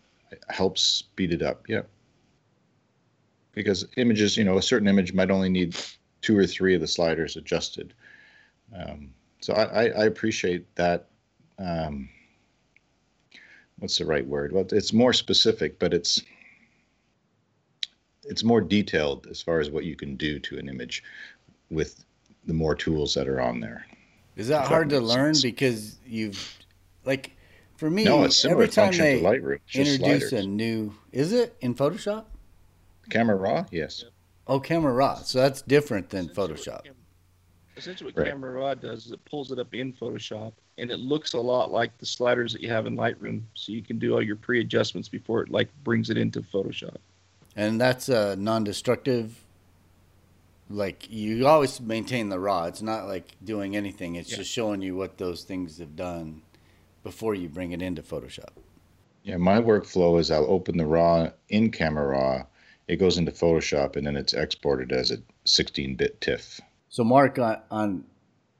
[0.49, 1.67] helps speed it up.
[1.67, 1.81] Yeah.
[3.55, 5.75] Because images, you know, a certain image might only need
[6.21, 7.93] two or three of the sliders adjusted.
[8.75, 11.07] Um, so I, I, appreciate that.
[11.59, 12.09] Um,
[13.79, 14.51] what's the right word?
[14.51, 16.21] Well, it's more specific, but it's
[18.23, 21.03] it's more detailed as far as what you can do to an image
[21.69, 22.03] with
[22.45, 23.85] the more tools that are on there.
[24.35, 25.43] Is that hard to learn sense.
[25.43, 26.57] because you've
[27.05, 27.31] like
[27.77, 30.33] for me no, it's every time they Lightroom, introduce sliders.
[30.33, 32.25] a new is it in Photoshop?
[33.09, 34.05] Camera raw, yes.
[34.47, 35.15] Oh, camera raw.
[35.15, 36.81] So that's different than Photoshop.
[37.77, 38.31] Essentially, what right.
[38.31, 41.71] Camera Raw does is it pulls it up in Photoshop, and it looks a lot
[41.71, 43.41] like the sliders that you have in Lightroom.
[43.53, 46.95] So you can do all your pre-adjustments before it like brings it into Photoshop.
[47.55, 49.41] And that's a non-destructive.
[50.69, 52.65] Like you always maintain the raw.
[52.65, 54.15] It's not like doing anything.
[54.15, 54.37] It's yeah.
[54.37, 56.41] just showing you what those things have done
[57.03, 58.49] before you bring it into Photoshop.
[59.23, 62.45] Yeah, my workflow is I'll open the raw in Camera Raw.
[62.87, 66.61] It goes into Photoshop and then it's exported as a 16-bit TIFF.
[66.89, 68.05] So, Mark, on, on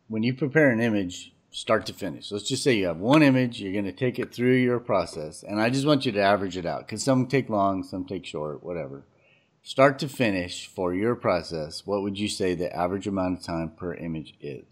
[0.07, 2.31] when you prepare an image, start to finish.
[2.31, 5.41] Let's just say you have one image, you're going to take it through your process,
[5.41, 8.25] and I just want you to average it out because some take long, some take
[8.25, 9.05] short, whatever.
[9.63, 13.71] Start to finish for your process, what would you say the average amount of time
[13.71, 14.65] per image is?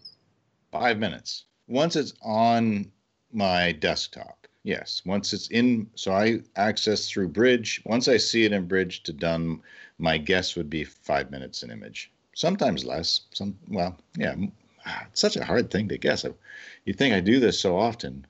[0.70, 1.46] Five minutes.
[1.66, 2.92] Once it's on
[3.32, 5.02] my desktop, yes.
[5.04, 7.80] Once it's in, so I access through Bridge.
[7.84, 9.60] Once I see it in Bridge to done,
[9.98, 13.22] my guess would be five minutes an image sometimes less.
[13.32, 14.34] Some well, yeah,
[14.86, 16.24] ah, it's such a hard thing to guess.
[16.84, 18.26] You think I do this so often.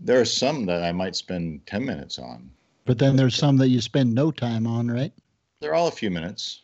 [0.00, 2.50] There are some that I might spend ten minutes on.
[2.84, 5.12] But then there's some that you spend no time on, right?
[5.60, 6.62] They're all a few minutes.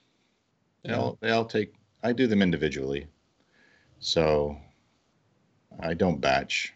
[0.85, 1.75] They all they all take.
[2.03, 3.07] I do them individually,
[3.99, 4.57] so
[5.81, 6.73] I don't batch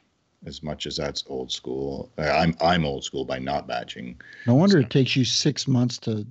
[0.47, 2.11] as much as that's old school.
[2.19, 4.21] I'm I'm old school by not batching.
[4.47, 4.87] No wonder so.
[4.87, 6.27] it takes you six months to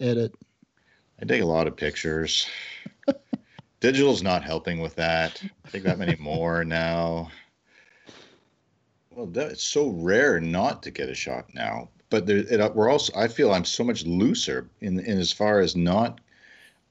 [0.00, 0.34] edit.
[1.20, 2.46] I take a lot of pictures.
[3.80, 5.42] Digital's not helping with that.
[5.64, 7.30] I think that many more now.
[9.10, 11.88] Well, it's so rare not to get a shot now.
[12.10, 13.12] But there, it, we're also.
[13.16, 16.20] I feel I'm so much looser in in as far as not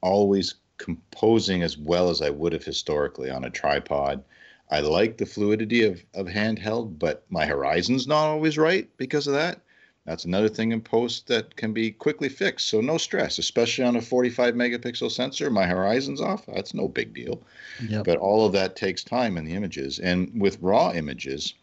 [0.00, 4.24] always composing as well as I would have historically on a tripod.
[4.70, 9.34] I like the fluidity of, of handheld, but my horizon's not always right because of
[9.34, 9.60] that.
[10.06, 12.68] That's another thing in post that can be quickly fixed.
[12.68, 15.50] So no stress, especially on a 45 megapixel sensor.
[15.50, 16.46] My horizon's off.
[16.46, 17.42] That's no big deal.
[17.86, 18.04] Yep.
[18.06, 19.98] But all of that takes time in the images.
[19.98, 21.54] And with raw images,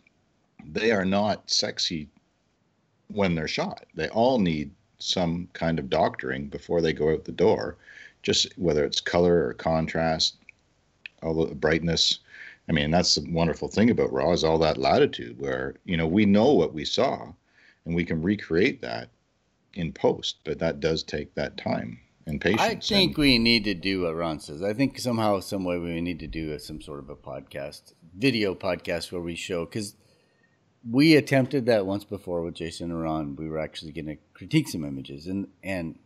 [0.72, 2.10] they are not sexy
[3.08, 3.86] when they're shot.
[3.96, 7.78] They all need some kind of doctoring before they go out the door.
[8.22, 10.36] Just whether it's color or contrast,
[11.24, 12.20] all the brightness.
[12.70, 16.08] I mean, that's the wonderful thing about raw is all that latitude where, you know,
[16.08, 17.32] we know what we saw
[17.86, 19.10] and we can recreate that
[19.74, 22.62] in post, but that does take that time and patience.
[22.62, 24.62] I think and, we need to do what Ron says.
[24.62, 27.94] I think somehow, some way, we need to do a, some sort of a podcast,
[28.18, 29.96] video podcast, where we show because
[30.90, 33.36] we attempted that once before with Jason and Ron.
[33.36, 35.98] We were actually going to critique some images, and and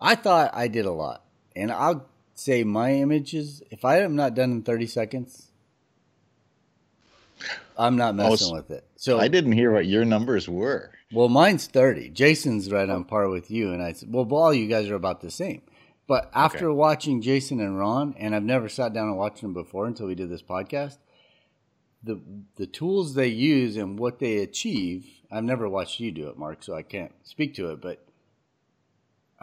[0.00, 1.24] I thought I did a lot.
[1.56, 5.50] And I'll say my images, if I am not done in thirty seconds,
[7.76, 8.86] I'm not oh, messing Oh, with it.
[8.96, 10.90] So I didn't hear what your numbers were.
[11.12, 12.10] well, mine's 30.
[12.10, 13.72] Jason's right on par with you.
[13.72, 15.62] And I said, well, all you guys are about the same.
[16.06, 16.76] But after Okay.
[16.76, 20.14] watching Jason and Ron, and I've never sat down and watched them before until we
[20.14, 20.98] did this podcast,
[22.02, 22.20] the
[22.56, 26.62] the tools they use and what they achieve, I've never watched you do it, Mark,
[26.62, 27.80] so I can't speak to it.
[27.80, 28.03] But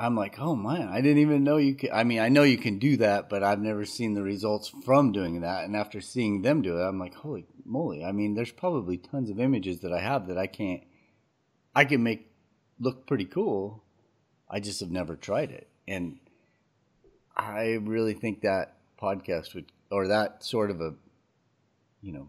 [0.01, 1.91] I'm like, oh man, I didn't even know you could.
[1.91, 5.11] I mean, I know you can do that, but I've never seen the results from
[5.11, 5.65] doing that.
[5.65, 8.03] And after seeing them do it, I'm like, holy moly!
[8.03, 10.83] I mean, there's probably tons of images that I have that I can't
[11.75, 12.31] I can make
[12.79, 13.83] look pretty cool.
[14.49, 15.69] I just have never tried it.
[15.87, 16.19] And
[17.35, 20.93] I really think that podcast would, or that sort of a,
[22.01, 22.27] you know,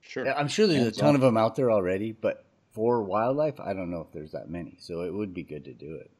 [0.00, 0.28] Sure.
[0.32, 1.14] I'm sure there's a ton on.
[1.14, 4.76] of them out there already, but for wildlife, I don't know if there's that many.
[4.80, 6.10] So it would be good to do it.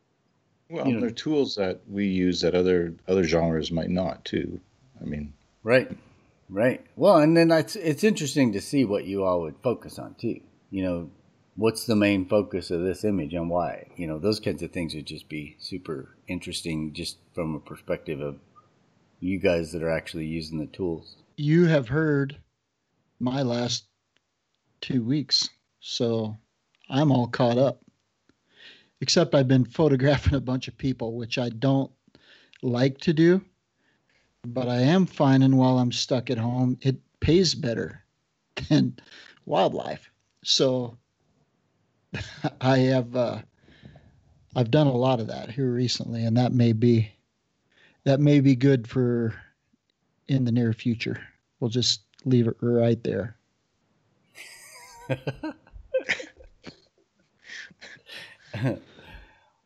[0.71, 4.25] Well, you know- there are tools that we use that other other genres might not
[4.25, 4.61] too.
[5.01, 5.91] I mean, Right.
[6.49, 6.85] Right.
[6.97, 10.41] Well, and then it's it's interesting to see what you all would focus on too.
[10.71, 11.11] You know,
[11.57, 13.87] what's the main focus of this image and why?
[13.97, 18.21] You know, those kinds of things would just be super interesting just from a perspective
[18.21, 18.39] of
[19.21, 21.17] you guys that are actually using the tools.
[21.37, 22.37] You have heard
[23.19, 23.85] my last
[24.81, 26.37] two weeks, so
[26.89, 27.81] I'm all caught up.
[29.01, 31.91] Except I've been photographing a bunch of people, which I don't
[32.63, 33.43] like to do,
[34.47, 38.05] but I am finding while I'm stuck at home, it pays better
[38.69, 38.97] than
[39.47, 40.11] wildlife.
[40.45, 40.99] So
[42.61, 43.41] I have uh,
[44.57, 47.13] I've done a lot of that here recently, and that may be
[48.05, 49.35] that may be good for
[50.29, 51.21] in the near future.
[51.61, 53.37] We'll just leave it right there.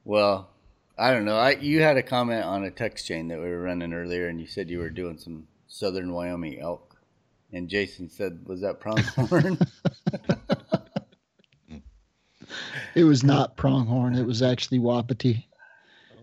[0.05, 0.51] Well,
[0.99, 1.37] I don't know.
[1.37, 4.41] I you had a comment on a text chain that we were running earlier, and
[4.41, 6.97] you said you were doing some southern Wyoming elk,
[7.53, 9.59] and Jason said, "Was that pronghorn?"
[12.95, 14.15] It was not pronghorn.
[14.15, 15.49] It was actually Wapiti.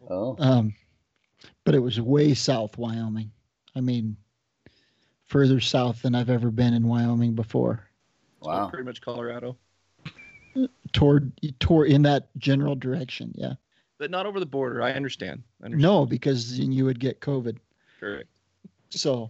[0.10, 0.74] oh, Um,
[1.66, 3.32] but it was way south Wyoming.
[3.76, 4.16] I mean,
[5.26, 7.88] further south than I've ever been in Wyoming before.
[8.42, 8.70] So wow.
[8.70, 9.58] pretty much Colorado,
[10.94, 13.34] Toward, toward in that general direction.
[13.36, 13.54] Yeah.
[14.02, 14.82] But not over the border.
[14.82, 15.44] I understand.
[15.62, 15.84] I understand.
[15.84, 17.58] No, because you would get COVID.
[18.00, 18.28] Correct.
[18.90, 19.30] So,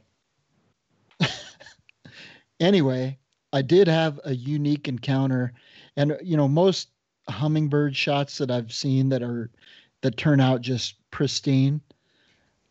[2.62, 3.20] anyway,
[3.52, 5.52] I did have a unique encounter,
[5.98, 6.88] and you know, most
[7.28, 9.52] hummingbird shots that I've seen that are
[10.04, 11.82] that turn out just pristine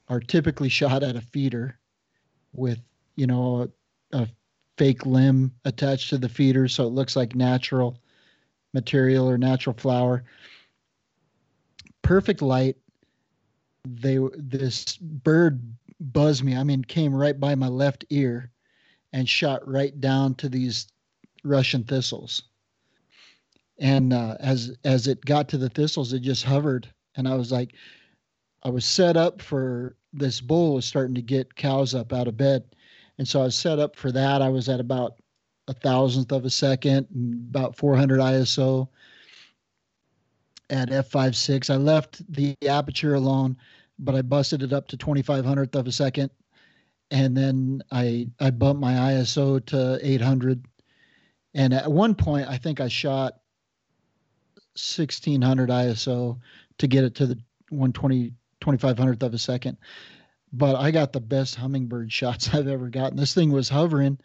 [0.09, 1.79] are typically shot at a feeder
[2.55, 2.81] with
[3.17, 3.69] you know
[4.13, 4.29] a, a
[4.79, 7.99] fake limb attached to the feeder, so it looks like natural
[8.73, 10.25] material or natural flower.
[12.03, 12.77] Perfect light.
[13.85, 15.63] They this bird
[16.01, 16.57] buzzed me.
[16.57, 18.51] I mean, came right by my left ear
[19.13, 20.87] and shot right down to these
[21.45, 22.43] Russian thistles.
[23.79, 26.87] And uh, as as it got to the thistles, it just hovered,
[27.17, 27.75] and I was like,
[28.63, 32.37] I was set up for this bull was starting to get cows up out of
[32.37, 32.65] bed,
[33.17, 34.43] and so I was set up for that.
[34.43, 35.17] I was at about
[35.67, 38.89] a thousandth of a second, and about 400 ISO
[40.71, 41.71] at f5.6.
[41.71, 43.57] I left the aperture alone,
[43.99, 46.31] but I busted it up to 2500th of a second,
[47.11, 50.65] and then I I bumped my ISO to 800.
[51.55, 53.41] And at one point, I think I shot
[54.75, 56.39] 1600 ISO
[56.79, 57.39] to get it to the
[57.71, 59.77] 120 2500th of a second.
[60.53, 63.17] But I got the best hummingbird shots I've ever gotten.
[63.17, 64.19] This thing was hovering,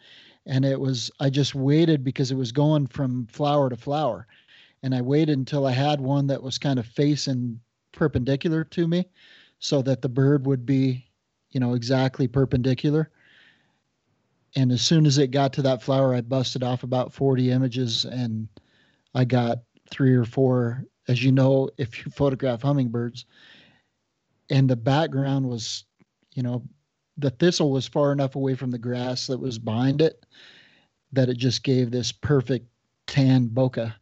[0.44, 4.26] and it was I just waited because it was going from flower to flower,
[4.82, 7.60] and I waited until I had one that was kind of facing
[7.92, 9.06] perpendicular to me,
[9.58, 11.06] so that the bird would be,
[11.50, 13.10] you know, exactly perpendicular.
[14.54, 18.04] And as soon as it got to that flower, I busted off about 40 images,
[18.04, 18.48] and
[19.14, 19.58] I got
[19.90, 20.84] three or four.
[21.08, 23.24] As you know, if you photograph hummingbirds,
[24.50, 25.84] and the background was,
[26.34, 26.62] you know,
[27.18, 30.24] the thistle was far enough away from the grass that was behind it
[31.12, 32.68] that it just gave this perfect
[33.06, 33.92] tan bokeh.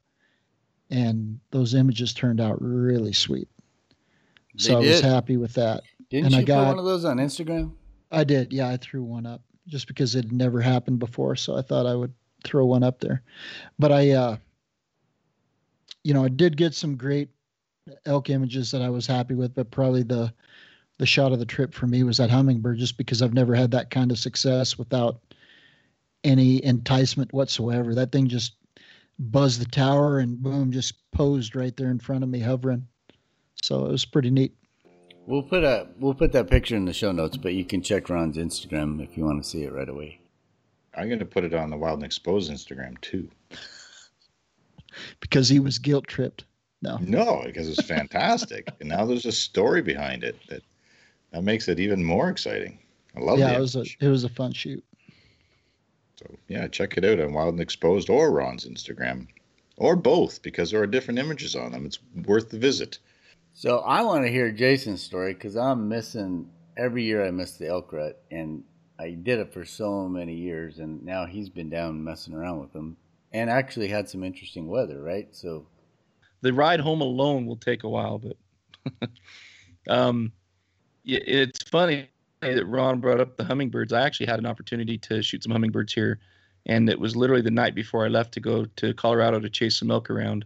[0.91, 3.49] And those images turned out really sweet.
[4.55, 5.83] They So I was happy with that.
[6.11, 7.73] Didn't and you I put got- one of those on Instagram?
[8.13, 8.53] I did.
[8.53, 11.35] Yeah, I threw one up just because it had never happened before.
[11.37, 12.13] So I thought I would
[12.45, 13.23] throw one up there.
[13.79, 14.37] But I, uh,
[16.05, 17.31] you know, I did get some great
[18.07, 20.33] elk images that I was happy with, but probably the
[20.99, 23.73] the shot of the trip for me was that hummingbird, just because I've never had
[23.73, 25.19] that kind of success without
[26.23, 27.97] any enticement whatsoever.
[27.97, 28.55] That thing just
[29.19, 32.87] buzzed the tower and boom, just posed right there in front of me, hovering.
[33.63, 34.55] So it was pretty neat.
[35.27, 38.11] We'll put a we'll put that picture in the show notes, but you can check
[38.11, 40.21] Ron's Instagram if you want to see it right away.
[40.95, 43.29] I'm going to put it on the Wild and Exposed Instagram too.
[45.21, 46.45] because he was guilt tripped.
[46.83, 50.63] No, no, because it's fantastic, and now there's a story behind it that
[51.33, 52.79] that makes it even more exciting.
[53.17, 53.39] I love.
[53.39, 53.43] It.
[53.43, 54.85] Yeah, it was a it was a fun shoot.
[56.17, 59.27] So yeah, check it out on Wild and Exposed or Ron's Instagram,
[59.77, 61.87] or both because there are different images on them.
[61.87, 62.99] It's worth the visit.
[63.53, 67.25] So I want to hear Jason's story because I'm missing every year.
[67.25, 68.65] I miss the elk rut, and
[68.99, 72.73] I did it for so many years, and now he's been down messing around with
[72.73, 72.97] them,
[73.33, 75.29] and actually had some interesting weather, right?
[75.33, 75.67] So
[76.43, 79.11] the ride home alone will take a while, but
[79.89, 80.33] um,
[81.05, 82.09] it's funny
[82.53, 83.93] that Ron brought up the hummingbirds.
[83.93, 86.19] I actually had an opportunity to shoot some hummingbirds here,
[86.67, 89.79] and it was literally the night before I left to go to Colorado to chase
[89.79, 90.45] some elk around.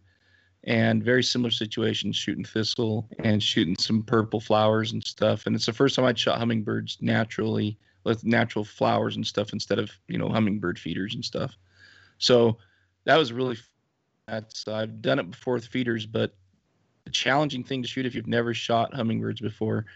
[0.65, 5.47] And very similar situation shooting thistle and shooting some purple flowers and stuff.
[5.47, 9.79] And it's the first time i'd shot hummingbirds naturally with natural flowers and stuff instead
[9.79, 11.57] of you know hummingbird feeders and stuff.
[12.19, 12.59] So
[13.05, 13.57] that was really
[14.27, 16.35] that's i've done it before with feeders but
[17.13, 19.87] challenging thing to shoot if you've never shot hummingbirds before.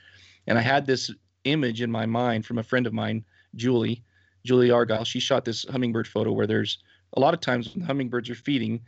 [0.47, 1.11] And i had this
[1.45, 3.25] image in my mind from a friend of mine
[3.55, 4.03] julie
[4.45, 5.05] julie argyle.
[5.05, 6.79] She shot this hummingbird photo where there's
[7.15, 8.81] a lot of times when hummingbirds are feeding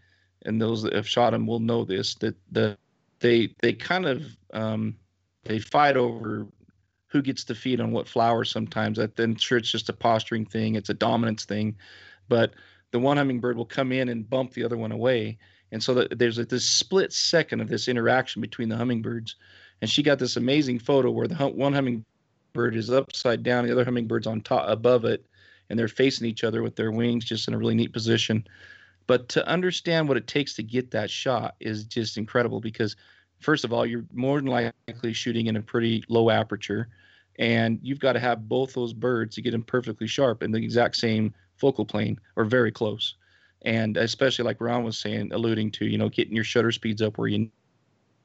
[0.44, 2.76] and those that have shot them will know this that the
[3.20, 4.96] they they kind of um,
[5.44, 6.46] they fight over
[7.06, 8.98] who gets to feed on what flowers sometimes.
[8.98, 11.76] That then sure it's just a posturing thing it's a dominance thing.
[12.28, 12.54] But
[12.90, 15.38] the one hummingbird will come in and bump the other one away.
[15.72, 19.36] And so that there's a, this split second of this interaction between the hummingbirds.
[19.80, 22.04] And she got this amazing photo where the hum, one hummingbird
[22.56, 25.26] is upside down the other hummingbird's on top above it
[25.68, 28.44] and they're facing each other with their wings just in a really neat position
[29.06, 32.96] but to understand what it takes to get that shot is just incredible because,
[33.40, 36.88] first of all, you're more than likely shooting in a pretty low aperture,
[37.38, 40.58] and you've got to have both those birds to get them perfectly sharp in the
[40.58, 43.16] exact same focal plane or very close.
[43.62, 47.18] And especially like Ron was saying, alluding to, you know, getting your shutter speeds up
[47.18, 47.50] where you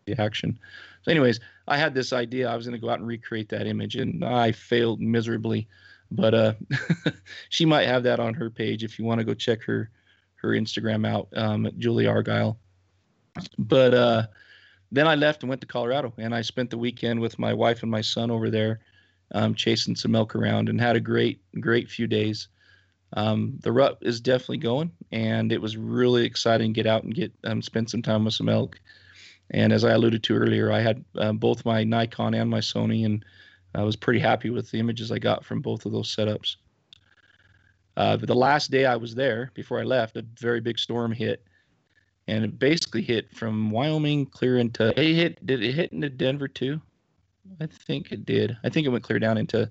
[0.09, 0.59] the action.
[1.03, 2.49] So, anyways, I had this idea.
[2.49, 5.67] I was going to go out and recreate that image, and I failed miserably.
[6.11, 6.53] But uh,
[7.49, 9.89] she might have that on her page if you want to go check her
[10.41, 12.57] her Instagram out, um, Julie Argyle.
[13.57, 14.27] But uh,
[14.91, 17.83] then I left and went to Colorado, and I spent the weekend with my wife
[17.83, 18.79] and my son over there,
[19.33, 22.47] um, chasing some elk around, and had a great, great few days.
[23.13, 27.13] Um, the rut is definitely going, and it was really exciting to get out and
[27.13, 28.79] get um, spend some time with some elk.
[29.51, 33.05] And as I alluded to earlier, I had uh, both my Nikon and my Sony,
[33.05, 33.25] and
[33.73, 36.57] I was pretty happy with the images I got from both of those setups.
[37.97, 41.43] Uh, the last day I was there, before I left, a very big storm hit,
[42.27, 44.89] and it basically hit from Wyoming clear into.
[44.99, 45.45] It hit.
[45.45, 46.79] Did it hit into Denver too?
[47.59, 48.55] I think it did.
[48.63, 49.69] I think it went clear down into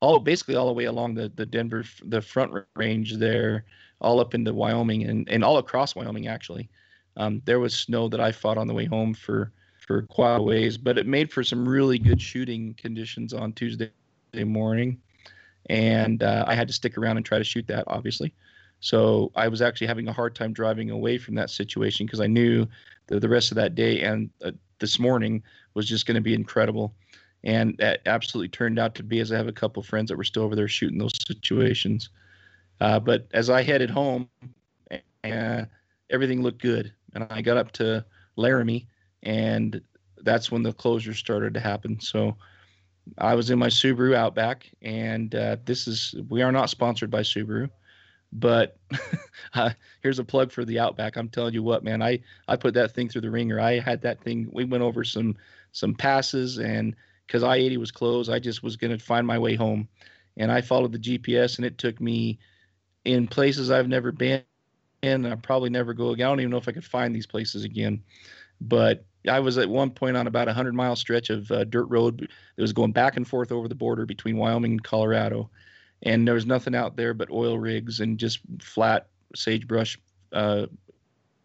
[0.00, 3.64] all basically all the way along the the Denver the front range there,
[4.00, 6.68] all up into Wyoming and and all across Wyoming actually.
[7.16, 10.42] Um, there was snow that I fought on the way home for for quite a
[10.42, 13.90] ways, but it made for some really good shooting conditions on Tuesday
[14.34, 15.00] morning
[15.68, 18.34] and uh, I had to stick around and try to shoot that, obviously.
[18.80, 22.26] So I was actually having a hard time driving away from that situation because I
[22.26, 22.66] knew
[23.06, 25.42] that the rest of that day and uh, this morning
[25.74, 26.94] was just going to be incredible.
[27.42, 30.16] And that absolutely turned out to be, as I have a couple of friends that
[30.16, 32.10] were still over there shooting those situations.
[32.80, 34.28] Uh, but as I headed home,
[35.24, 35.64] uh,
[36.10, 36.92] everything looked good.
[37.16, 38.06] And I got up to
[38.36, 38.88] Laramie,
[39.22, 39.82] and
[40.22, 42.00] that's when the closure started to happen.
[42.00, 42.36] So
[43.18, 47.22] I was in my Subaru Outback, and uh, this is we are not sponsored by
[47.22, 47.70] Subaru,
[48.32, 48.78] but
[49.54, 49.70] uh,
[50.02, 51.16] here's a plug for the Outback.
[51.16, 53.60] I'm telling you what, man, I I put that thing through the ringer.
[53.60, 54.48] I had that thing.
[54.52, 55.36] We went over some
[55.72, 56.94] some passes, and
[57.26, 59.88] because I-80 was closed, I just was gonna find my way home,
[60.36, 62.38] and I followed the GPS, and it took me
[63.04, 64.42] in places I've never been,
[65.06, 66.26] and I probably never go again.
[66.26, 68.02] I don't even know if I could find these places again,
[68.60, 71.86] but I was at one point on about a hundred mile stretch of uh, dirt
[71.86, 75.50] road that was going back and forth over the border between Wyoming and Colorado,
[76.02, 79.98] and there was nothing out there but oil rigs and just flat sagebrush,
[80.32, 80.66] uh,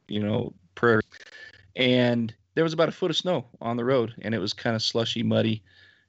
[0.07, 1.03] you know, prairie.
[1.76, 4.76] And there was about a foot of snow on the road, and it was kind
[4.76, 5.64] of slushy, muddy,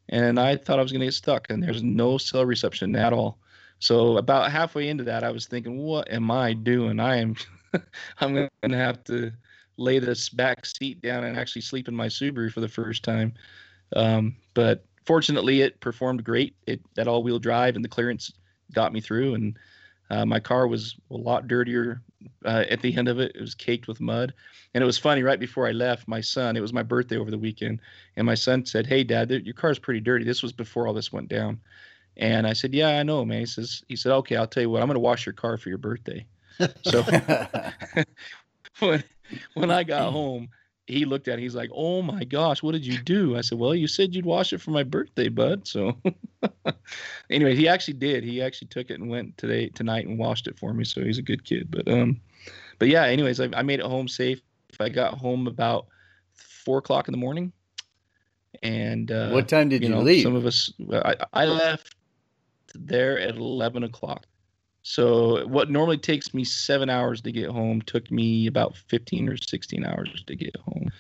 [0.09, 1.51] and I thought I was going to get stuck.
[1.51, 3.39] And there's no cell reception at all.
[3.83, 7.01] So about halfway into that, I was thinking, what am I doing?
[7.01, 7.35] I am,
[8.21, 9.33] I'm going to have to
[9.77, 13.35] lay this back seat down and actually sleep in my Subaru for the first time.
[13.97, 16.55] Um, but fortunately, it performed great.
[16.69, 18.33] It that all-wheel drive and the clearance
[18.73, 19.59] got me through, and
[20.11, 22.03] uh, my car was a lot dirtier
[22.45, 23.33] uh, at the end of it.
[23.35, 24.33] It was caked with mud,
[24.75, 25.25] and it was funny.
[25.25, 26.57] Right before I left, my son.
[26.57, 27.81] It was my birthday over the weekend,
[28.17, 31.13] and my son said, "Hey, Dad, your car's pretty dirty." This was before all this
[31.13, 31.59] went down,
[32.17, 34.71] and I said, "Yeah, I know, man." He says, "He said, okay, I'll tell you
[34.71, 34.83] what.
[34.83, 36.27] I'm going to wash your car for your birthday."
[36.83, 37.03] So
[38.81, 39.03] when
[39.55, 40.49] when I got home,
[40.87, 41.43] he looked at it.
[41.43, 44.27] He's like, "Oh my gosh, what did you do?" I said, "Well, you said you'd
[44.27, 45.97] wash it for my birthday, bud." So,
[47.31, 48.25] anyway, he actually did.
[48.25, 50.85] He actually took it and went today tonight and washed it for me.
[50.85, 51.71] So he's a good kid.
[51.71, 52.21] But um,
[52.79, 53.05] but yeah.
[53.05, 54.41] Anyways, I, I made it home safe.
[54.81, 55.87] I got home about
[56.35, 57.53] four o'clock in the morning.
[58.63, 60.23] And uh, what time did you, you know, leave?
[60.23, 60.73] Some of us.
[60.93, 61.97] I, I left
[62.75, 64.27] there at eleven o'clock.
[64.83, 69.37] So what normally takes me seven hours to get home took me about 15 or
[69.37, 70.91] 16 hours to get home.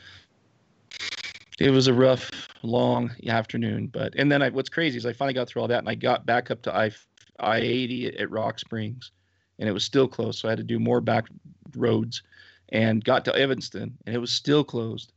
[1.58, 2.30] It was a rough,
[2.62, 5.78] long afternoon, but and then I, what's crazy is I finally got through all that
[5.78, 6.92] and I got back up to I
[7.38, 9.10] I 80 at Rock Springs,
[9.58, 10.38] and it was still closed.
[10.38, 11.26] So I had to do more back
[11.76, 12.22] roads,
[12.70, 15.12] and got to Evanston, and it was still closed.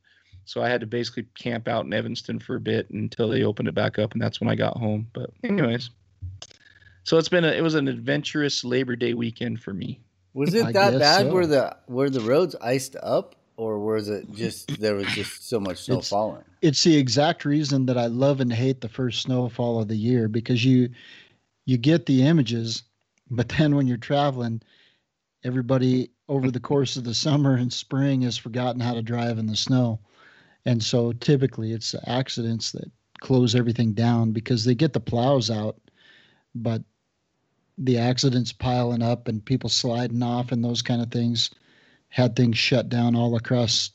[0.45, 3.67] So I had to basically camp out in Evanston for a bit until they opened
[3.67, 5.07] it back up, and that's when I got home.
[5.13, 5.89] But anyways,
[7.03, 10.01] so it's been a, it was an adventurous Labor Day weekend for me.
[10.33, 11.27] Was it that bad?
[11.27, 11.31] So.
[11.31, 15.59] Were the were the roads iced up, or was it just there was just so
[15.59, 16.43] much snow it's, falling?
[16.61, 20.27] It's the exact reason that I love and hate the first snowfall of the year
[20.27, 20.89] because you
[21.65, 22.83] you get the images,
[23.29, 24.61] but then when you're traveling,
[25.43, 29.45] everybody over the course of the summer and spring has forgotten how to drive in
[29.45, 29.99] the snow,
[30.65, 32.91] and so typically it's the accidents that
[33.21, 35.77] close everything down because they get the plows out,
[36.55, 36.81] but
[37.77, 41.51] the accidents piling up and people sliding off and those kind of things
[42.07, 43.91] had things shut down all across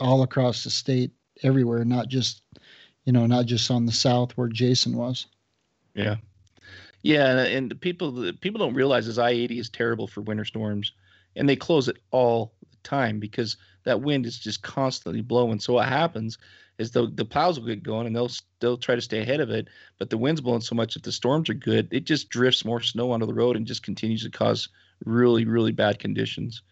[0.00, 1.12] all across the state
[1.44, 2.42] everywhere not just
[3.04, 5.26] you know not just on the south where jason was.
[5.94, 6.16] Yeah.
[7.02, 10.92] Yeah and people people don't realize is i-80 is terrible for winter storms
[11.36, 15.60] and they close it all the time because that wind is just constantly blowing.
[15.60, 16.38] So what happens
[16.78, 19.50] is the the plows will get going and they'll they'll try to stay ahead of
[19.50, 19.68] it.
[19.98, 22.80] But the wind's blowing so much that the storms are good, it just drifts more
[22.80, 24.68] snow onto the road and just continues to cause
[25.04, 26.62] really really bad conditions.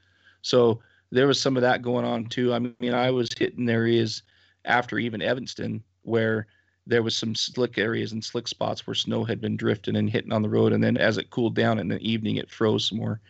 [0.43, 0.81] So
[1.11, 2.53] there was some of that going on too.
[2.55, 4.23] I mean, I was hitting areas
[4.65, 6.47] after even Evanston where
[6.87, 10.33] there was some slick areas and slick spots where snow had been drifting and hitting
[10.33, 12.99] on the road, and then as it cooled down in the evening, it froze some
[12.99, 13.21] more.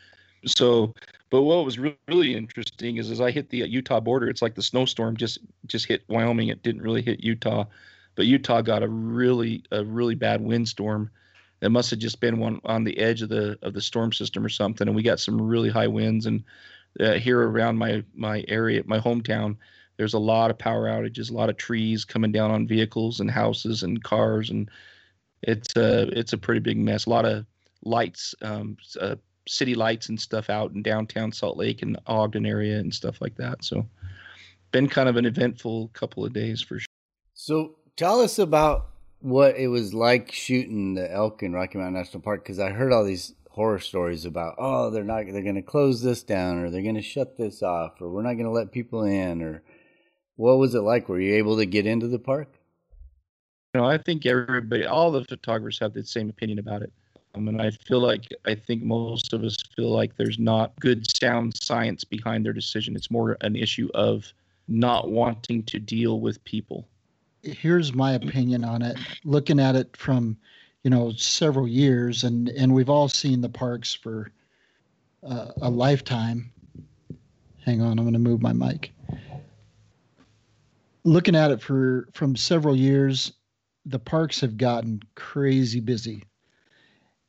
[0.46, 0.94] So
[1.30, 4.62] but what was really interesting is as I hit the Utah border, it's like the
[4.62, 6.48] snowstorm just just hit Wyoming.
[6.48, 7.64] It didn't really hit Utah,
[8.16, 11.10] but Utah got a really a really bad windstorm.
[11.62, 14.44] It must have just been one on the edge of the of the storm system
[14.44, 16.26] or something, and we got some really high winds.
[16.26, 16.42] And
[16.98, 19.56] uh, here around my my area, my hometown,
[19.96, 23.30] there's a lot of power outages, a lot of trees coming down on vehicles and
[23.30, 24.68] houses and cars, and
[25.42, 27.06] it's a it's a pretty big mess.
[27.06, 27.46] A lot of
[27.84, 29.16] lights, um, uh,
[29.50, 33.36] city lights and stuff out in downtown Salt Lake and Ogden area and stuff like
[33.36, 33.64] that.
[33.64, 33.86] So,
[34.70, 36.86] been kind of an eventful couple of days for sure.
[37.34, 38.90] So, tell us about
[39.20, 42.92] what it was like shooting the elk in Rocky Mountain National Park because I heard
[42.92, 46.70] all these horror stories about oh they're not they're going to close this down or
[46.70, 49.62] they're going to shut this off or we're not going to let people in or
[50.36, 52.48] what was it like were you able to get into the park
[53.74, 56.92] you know i think everybody all the photographers have the same opinion about it
[57.34, 61.54] and I feel like I think most of us feel like there's not good sound
[61.56, 62.96] science behind their decision.
[62.96, 64.32] It's more an issue of
[64.68, 66.88] not wanting to deal with people.
[67.42, 68.98] Here's my opinion on it.
[69.24, 70.36] Looking at it from,
[70.82, 74.30] you know, several years, and and we've all seen the parks for
[75.26, 76.52] uh, a lifetime.
[77.64, 78.92] Hang on, I'm going to move my mic.
[81.04, 83.32] Looking at it for from several years,
[83.86, 86.24] the parks have gotten crazy busy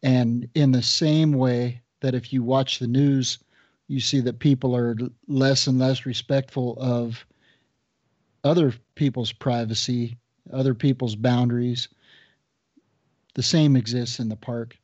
[0.03, 3.39] and in the same way that if you watch the news,
[3.87, 4.95] you see that people are
[5.27, 7.25] less and less respectful of
[8.43, 10.17] other people's privacy,
[10.51, 11.87] other people's boundaries.
[13.35, 14.77] The same exists in the park.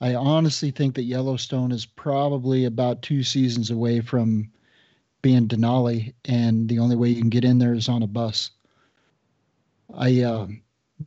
[0.00, 4.50] I honestly think that Yellowstone is probably about two seasons away from
[5.22, 8.50] being Denali, and the only way you can get in there is on a bus.
[9.94, 10.48] I uh,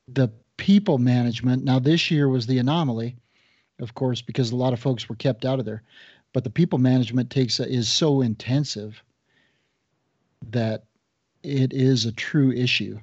[0.07, 1.63] the people management.
[1.63, 3.15] Now this year was the anomaly
[3.79, 5.83] of course, because a lot of folks were kept out of there.
[6.33, 9.01] But the people management takes a, is so intensive
[10.49, 10.85] that
[11.43, 12.99] it is a true issue.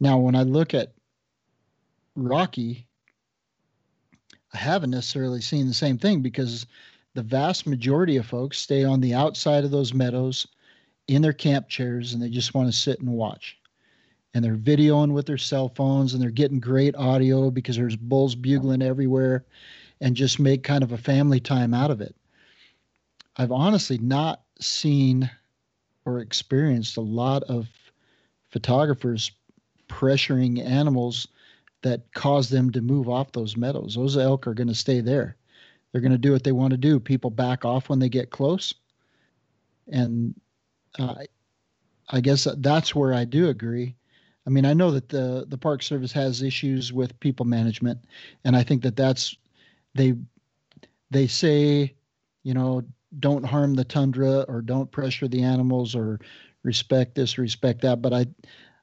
[0.00, 0.92] Now, when I look at
[2.14, 2.86] Rocky,
[4.52, 6.66] I haven't necessarily seen the same thing because
[7.14, 10.46] the vast majority of folks stay on the outside of those meadows
[11.06, 13.58] in their camp chairs and they just want to sit and watch.
[14.34, 18.34] And they're videoing with their cell phones and they're getting great audio because there's bulls
[18.34, 19.44] bugling everywhere
[20.00, 22.14] and just make kind of a family time out of it.
[23.36, 25.30] I've honestly not seen
[26.04, 27.68] or experienced a lot of
[28.50, 29.30] photographers
[29.88, 31.28] pressuring animals
[31.82, 33.94] that cause them to move off those meadows.
[33.94, 35.36] Those elk are going to stay there.
[35.92, 36.98] They're going to do what they want to do.
[36.98, 38.74] People back off when they get close.
[39.90, 40.34] And
[40.98, 41.14] uh,
[42.10, 43.94] I guess that's where I do agree.
[44.46, 47.98] I mean, I know that the the Park Service has issues with people management,
[48.44, 49.36] and I think that that's
[49.98, 50.14] they
[51.10, 51.94] they say,
[52.44, 52.82] you know,
[53.18, 56.20] don't harm the tundra or don't pressure the animals or
[56.62, 58.00] respect this, respect that.
[58.00, 58.26] But I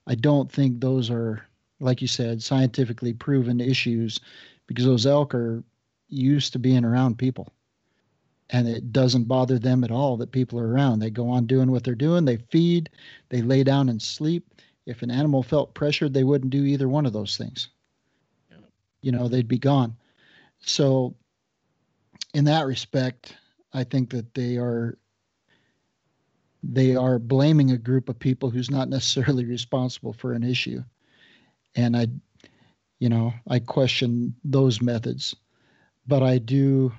[0.07, 1.43] I don't think those are,
[1.80, 4.20] like you said, scientifically proven issues
[4.68, 5.63] because those elk are
[6.09, 7.47] used to being around people.
[8.51, 10.99] And it doesn't bother them at all that people are around.
[10.99, 12.26] They go on doing what they're doing.
[12.26, 12.89] They feed,
[13.30, 14.53] they lay down and sleep.
[14.86, 17.70] If an animal felt pressured, they wouldn't do either one of those things.
[19.01, 19.95] You know, they'd be gone.
[20.66, 21.16] So,
[22.34, 23.36] in that respect,
[23.74, 24.97] I think that they are
[26.63, 30.84] they are blaming a group of people who's not necessarily responsible for an issue.
[31.76, 32.07] And I,
[32.99, 35.36] you know, I question those methods.
[36.07, 36.91] But I do,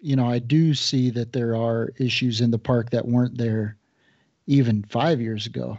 [0.00, 3.76] you know, I do see that there are issues in the park that weren't there
[4.46, 5.78] even five years ago,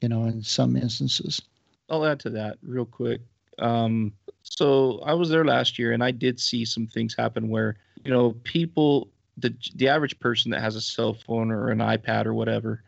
[0.00, 1.40] you know, in some instances.
[1.88, 3.20] I'll add to that real quick.
[3.58, 4.12] Um,
[4.50, 8.10] so I was there last year and I did see some things happen where, you
[8.10, 12.34] know, people the the average person that has a cell phone or an iPad or
[12.34, 12.82] whatever,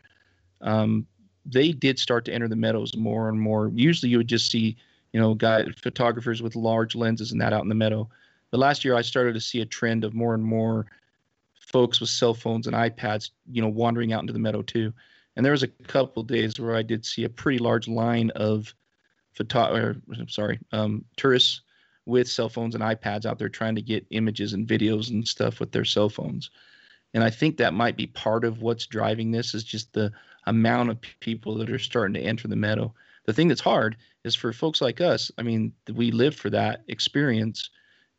[0.61, 1.07] um,
[1.45, 3.71] they did start to enter the meadows more and more.
[3.73, 4.75] Usually, you would just see
[5.13, 8.07] you know guy photographers with large lenses and that out in the meadow.
[8.51, 10.85] But last year, I started to see a trend of more and more
[11.55, 14.93] folks with cell phones and iPads, you know, wandering out into the meadow too.
[15.35, 18.75] And there was a couple days where I did see a pretty large line of
[19.33, 21.61] photo, or, I'm sorry, um, tourists
[22.05, 25.59] with cell phones and iPads out there trying to get images and videos and stuff
[25.59, 26.49] with their cell phones.
[27.13, 30.11] And I think that might be part of what's driving this is just the
[30.45, 32.93] amount of people that are starting to enter the meadow.
[33.25, 35.31] The thing that's hard is for folks like us.
[35.37, 37.69] I mean, we live for that experience,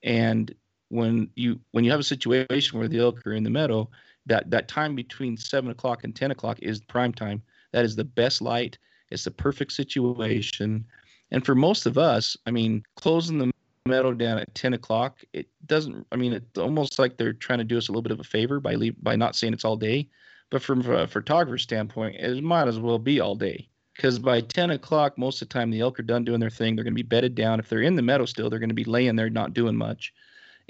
[0.02, 0.54] and
[0.88, 3.90] when you when you have a situation where the elk are in the meadow,
[4.26, 7.42] that that time between seven o'clock and ten o'clock is prime time.
[7.72, 8.78] That is the best light.
[9.10, 10.86] It's the perfect situation.
[11.30, 13.50] And for most of us, I mean, closing the
[13.86, 17.66] meadow down at 10 o'clock it doesn't i mean it's almost like they're trying to
[17.66, 19.76] do us a little bit of a favor by leave, by not saying it's all
[19.76, 20.08] day.
[20.50, 23.68] But from a photographer's standpoint it might as well be all day.
[23.94, 26.74] Because by 10 o'clock most of the time the elk are done doing their thing.
[26.74, 27.60] They're going to be bedded down.
[27.60, 30.14] If they're in the meadow still they're going to be laying there not doing much.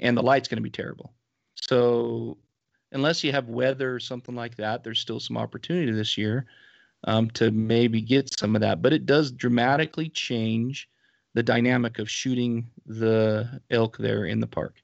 [0.01, 1.13] And the light's going to be terrible.
[1.55, 2.37] So
[2.91, 6.47] unless you have weather or something like that there's still some opportunity this year
[7.05, 10.89] um, to maybe get some of that but it does dramatically change
[11.35, 14.81] the dynamic of shooting the elk there in the park.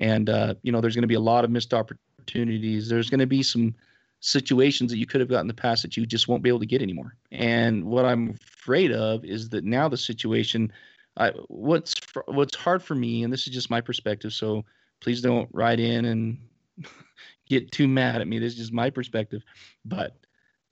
[0.00, 2.88] And uh, you know, there's going to be a lot of missed opportunities.
[2.88, 3.74] There's going to be some
[4.20, 6.58] situations that you could have got in the past that you just won't be able
[6.60, 7.16] to get anymore.
[7.30, 10.72] And what I'm afraid of is that now the situation,
[11.16, 11.94] I, what's
[12.26, 14.64] what's hard for me, and this is just my perspective, so
[15.00, 16.38] please don't write in and
[17.48, 18.40] get too mad at me.
[18.40, 19.42] This is just my perspective,
[19.84, 20.16] but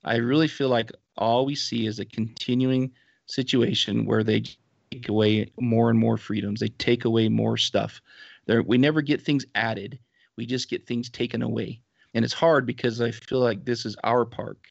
[0.05, 2.91] I really feel like all we see is a continuing
[3.25, 4.43] situation where they
[4.91, 6.59] take away more and more freedoms.
[6.59, 8.01] They take away more stuff.
[8.45, 9.97] There, we never get things added.
[10.37, 11.81] We just get things taken away.
[12.13, 14.67] And it's hard because I feel like this is our park.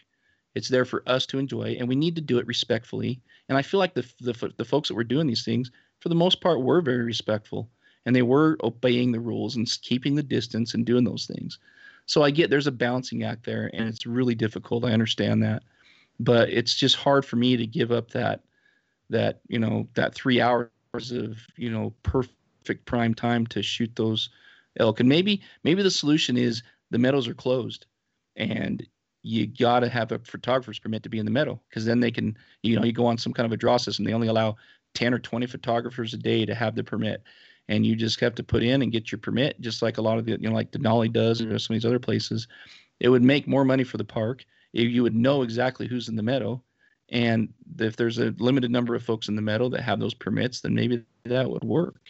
[0.54, 3.20] It's there for us to enjoy, and we need to do it respectfully.
[3.48, 6.14] And I feel like the, the the folks that were doing these things, for the
[6.14, 7.68] most part, were very respectful,
[8.06, 11.58] and they were obeying the rules and keeping the distance and doing those things.
[12.06, 14.84] So I get there's a balancing act there, and it's really difficult.
[14.84, 15.62] I understand that,
[16.20, 18.42] but it's just hard for me to give up that
[19.10, 20.70] that you know that three hours
[21.10, 24.30] of you know perfect prime time to shoot those
[24.78, 27.86] elk and maybe maybe the solution is the meadows are closed
[28.36, 28.86] and
[29.22, 32.10] you got to have a photographer's permit to be in the meadow because then they
[32.10, 34.56] can you know you go on some kind of a draw system they only allow
[34.94, 37.22] 10 or 20 photographers a day to have the permit
[37.68, 40.18] and you just have to put in and get your permit just like a lot
[40.18, 41.56] of the you know like denali does or mm-hmm.
[41.56, 42.46] some of these other places
[43.00, 46.16] it would make more money for the park If you would know exactly who's in
[46.16, 46.62] the meadow
[47.10, 50.60] and if there's a limited number of folks in the meadow that have those permits,
[50.60, 52.00] then maybe that would work.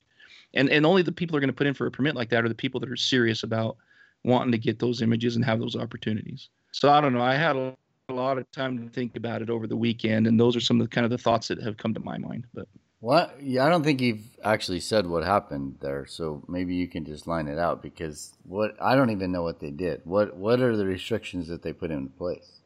[0.54, 2.44] And and only the people are going to put in for a permit like that
[2.44, 3.76] are the people that are serious about
[4.24, 6.48] wanting to get those images and have those opportunities.
[6.72, 7.22] So I don't know.
[7.22, 7.76] I had a,
[8.08, 10.80] a lot of time to think about it over the weekend, and those are some
[10.80, 12.46] of the kind of the thoughts that have come to my mind.
[12.54, 12.68] But
[13.04, 13.36] what?
[13.42, 16.06] Yeah, I don't think you've actually said what happened there.
[16.06, 19.60] So maybe you can just line it out because what I don't even know what
[19.60, 20.00] they did.
[20.04, 22.60] What What are the restrictions that they put into place?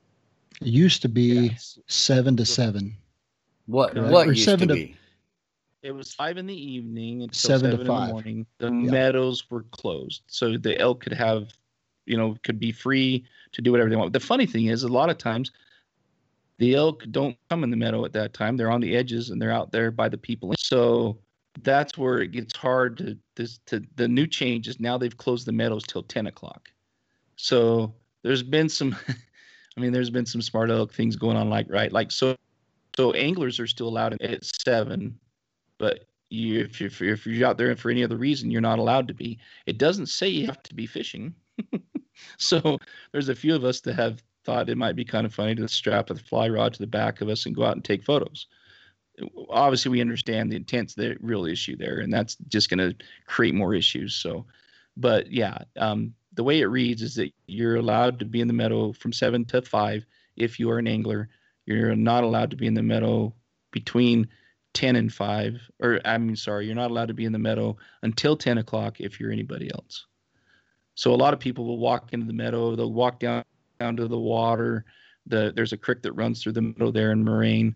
[0.60, 1.78] It used to be Yes.
[1.88, 2.94] seven to seven.
[3.66, 4.12] What Correct.
[4.12, 4.96] what Or used seven to to- be?
[5.82, 8.10] It was five in the evening until Seven seven, to in the five.
[8.10, 8.46] morning.
[8.58, 8.90] The Yeah.
[8.90, 11.52] meadows were closed, so the elk could have,
[12.06, 14.12] you know, could be free to do whatever they want.
[14.12, 15.50] The funny thing is, a lot of times,
[16.58, 18.56] the elk don't come in the meadow at that time.
[18.56, 20.54] They're on the edges and they're out there by the people.
[20.58, 21.18] So
[21.62, 23.16] that's where it gets hard to.
[23.66, 26.68] To the new change is now they've closed the meadows till ten o'clock.
[27.36, 28.96] So there's been some,
[29.76, 32.36] I mean, there's been some smart elk things going on, like right, like so.
[32.96, 35.20] So anglers are still allowed at seven
[35.78, 39.08] but you, if you're if you're out there for any other reason, you're not allowed
[39.08, 39.38] to be.
[39.66, 41.34] It doesn't say you have to be fishing.
[42.36, 42.78] so
[43.12, 45.68] there's a few of us that have thought it might be kind of funny to
[45.68, 48.46] strap a fly rod to the back of us and go out and take photos.
[49.50, 53.54] Obviously, we understand the intent's the real issue there, and that's just going to create
[53.54, 54.14] more issues.
[54.14, 54.46] So,
[54.96, 58.54] but yeah, um, the way it reads is that you're allowed to be in the
[58.54, 61.28] meadow from seven to five if you are an angler.
[61.66, 63.34] You're not allowed to be in the meadow
[63.72, 64.28] between
[64.74, 67.76] 10 and 5 or i mean sorry you're not allowed to be in the meadow
[68.02, 70.06] until 10 o'clock if you're anybody else
[70.94, 73.42] so a lot of people will walk into the meadow they'll walk down
[73.80, 74.84] down to the water
[75.26, 77.74] the there's a creek that runs through the meadow there in moraine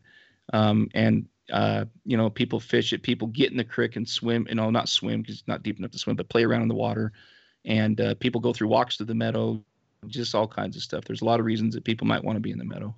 [0.52, 4.46] um, and uh, you know people fish it people get in the creek and swim
[4.48, 6.68] you know not swim because it's not deep enough to swim but play around in
[6.68, 7.12] the water
[7.64, 9.62] and uh, people go through walks to the meadow
[10.06, 12.40] just all kinds of stuff there's a lot of reasons that people might want to
[12.40, 12.94] be in the meadow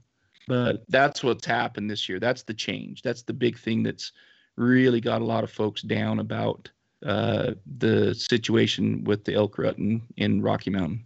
[0.46, 2.20] but that's what's happened this year.
[2.20, 3.02] That's the change.
[3.02, 4.12] That's the big thing that's
[4.56, 6.70] really got a lot of folks down about
[7.04, 11.04] uh, the situation with the elk rut in, in Rocky Mountain.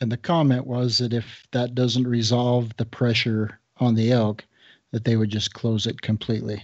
[0.00, 4.44] And the comment was that if that doesn't resolve the pressure on the elk,
[4.92, 6.62] that they would just close it completely.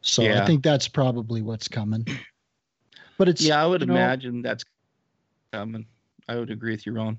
[0.00, 2.06] So I think that's probably what's coming.
[3.16, 4.64] But it's yeah, I would you know, imagine that's
[5.52, 5.86] coming.
[6.28, 7.16] I would agree with you, Ron.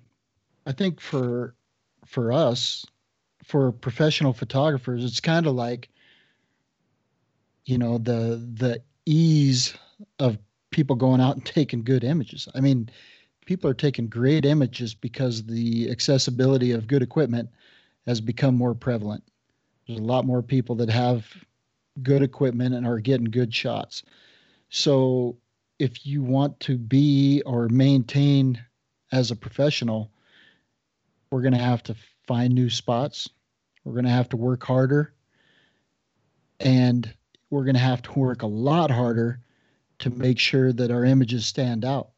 [0.66, 1.56] I think for
[2.06, 2.86] for us,
[3.44, 5.90] for professional photographers, it's kind of like
[7.64, 9.76] you know the the ease
[10.20, 10.38] of
[10.72, 12.48] people going out and taking good images.
[12.54, 12.90] I mean,
[13.46, 17.50] people are taking great images because the accessibility of good equipment
[18.06, 19.24] has become more prevalent.
[19.88, 21.26] There's a lot more people that have
[22.02, 24.04] good equipment and are getting good shots.
[24.70, 25.38] So
[25.80, 28.62] if you want to be or maintain
[29.12, 30.12] as a professional,
[31.32, 31.96] we're going to have to
[32.28, 33.30] find new spots.
[33.84, 35.14] We're going to have to work harder.
[36.60, 37.14] And
[37.50, 39.40] we're going to have to work a lot harder
[40.00, 42.10] to make sure that our images stand out.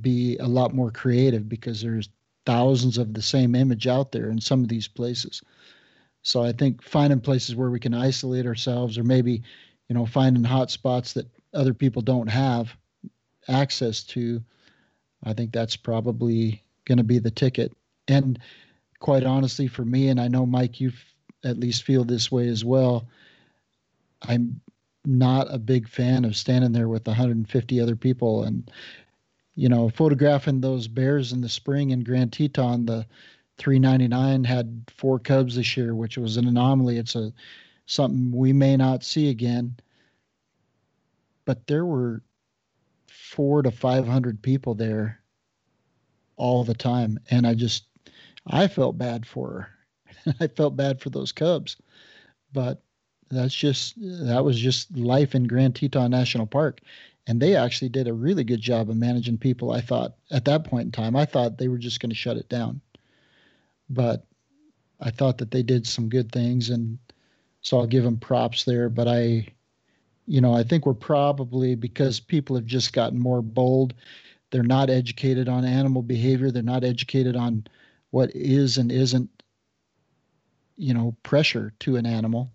[0.00, 2.10] Be a lot more creative because there's
[2.44, 5.42] thousands of the same image out there in some of these places.
[6.22, 9.42] So I think finding places where we can isolate ourselves or maybe,
[9.88, 12.76] you know, finding hot spots that other people don't have
[13.48, 14.42] access to,
[15.24, 17.72] I think that's probably going to be the ticket.
[18.06, 18.38] And
[18.98, 20.92] quite honestly, for me, and I know Mike, you
[21.42, 23.08] at least feel this way as well.
[24.22, 24.60] I'm
[25.06, 28.70] not a big fan of standing there with 150 other people and,
[29.54, 32.86] you know, photographing those bears in the spring in Grand Teton.
[32.86, 33.06] The
[33.58, 36.96] 399 had four cubs this year, which was an anomaly.
[36.98, 37.32] It's a
[37.86, 39.76] something we may not see again.
[41.44, 42.22] But there were
[43.08, 45.20] four to 500 people there
[46.36, 47.18] all the time.
[47.30, 47.84] And I just,
[48.46, 49.68] I felt bad for
[50.24, 50.34] her.
[50.40, 51.76] I felt bad for those cubs.
[52.52, 52.82] But
[53.30, 56.80] that's just, that was just life in Grand Teton National Park.
[57.30, 59.70] And they actually did a really good job of managing people.
[59.70, 62.36] I thought at that point in time, I thought they were just going to shut
[62.36, 62.80] it down.
[63.88, 64.26] But
[64.98, 66.70] I thought that they did some good things.
[66.70, 66.98] And
[67.60, 68.88] so I'll give them props there.
[68.88, 69.46] But I,
[70.26, 73.94] you know, I think we're probably because people have just gotten more bold.
[74.50, 76.50] They're not educated on animal behavior.
[76.50, 77.64] They're not educated on
[78.10, 79.30] what is and isn't,
[80.76, 82.50] you know, pressure to an animal.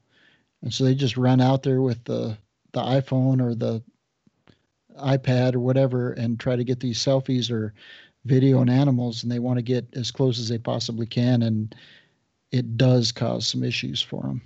[0.61, 2.37] And so they just run out there with the,
[2.73, 3.81] the iPhone or the
[4.99, 7.73] iPad or whatever and try to get these selfies or
[8.25, 11.43] video on animals and they want to get as close as they possibly can.
[11.43, 11.75] And
[12.51, 14.41] it does cause some issues for them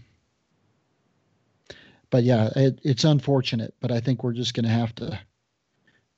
[2.09, 5.19] but yeah, it, it's unfortunate, but I think we're just going to have to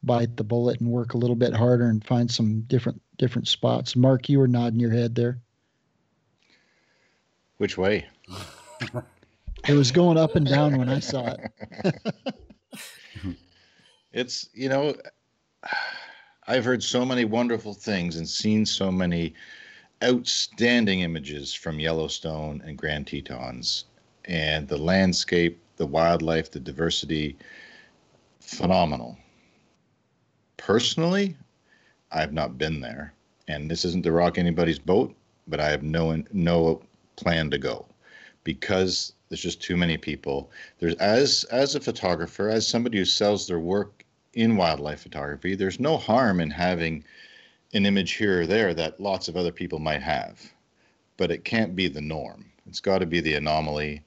[0.04, 3.96] bite the bullet and work a little bit harder and find some different different spots.
[3.96, 5.40] Mark, you were nodding your head there.
[7.58, 8.06] Which way?
[9.68, 12.16] It was going up and down when I saw it.
[14.14, 14.96] It's, you know,
[16.48, 19.34] I've heard so many wonderful things and seen so many
[20.04, 23.86] outstanding images from Yellowstone and Grand Tetons
[24.26, 27.38] and the landscape, the wildlife, the diversity,
[28.42, 29.18] phenomenal.
[30.58, 31.38] Personally,
[32.12, 33.14] I've not been there,
[33.48, 35.16] and this isn't to rock anybody's boat,
[35.48, 36.82] but I have no no
[37.16, 37.86] plan to go
[38.44, 40.52] because there's just too many people.
[40.80, 44.04] There's as as a photographer, as somebody who sells their work
[44.34, 47.06] in wildlife photography, there's no harm in having
[47.74, 50.52] an image here or there that lots of other people might have,
[51.16, 52.52] but it can't be the norm.
[52.68, 54.04] It's got to be the anomaly,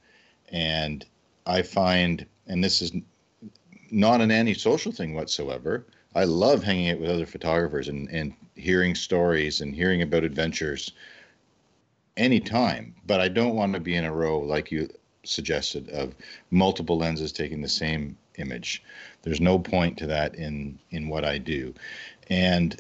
[0.51, 1.07] and
[1.47, 2.93] I find, and this is
[3.91, 5.87] not an anti-social thing whatsoever.
[6.15, 10.93] I love hanging out with other photographers and, and hearing stories and hearing about adventures
[12.19, 14.91] anytime, but I don't want to be in a row like you
[15.25, 16.15] suggested of
[16.51, 18.83] multiple lenses taking the same image.
[19.23, 21.75] There's no point to that in in what I do,
[22.29, 22.77] and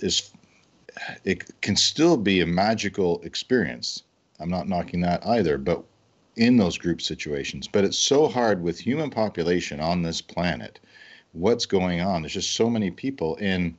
[1.24, 4.02] it can still be a magical experience.
[4.40, 5.84] I'm not knocking that either, but
[6.36, 7.68] in those group situations.
[7.68, 10.80] But it's so hard with human population on this planet.
[11.32, 12.22] What's going on?
[12.22, 13.76] There's just so many people in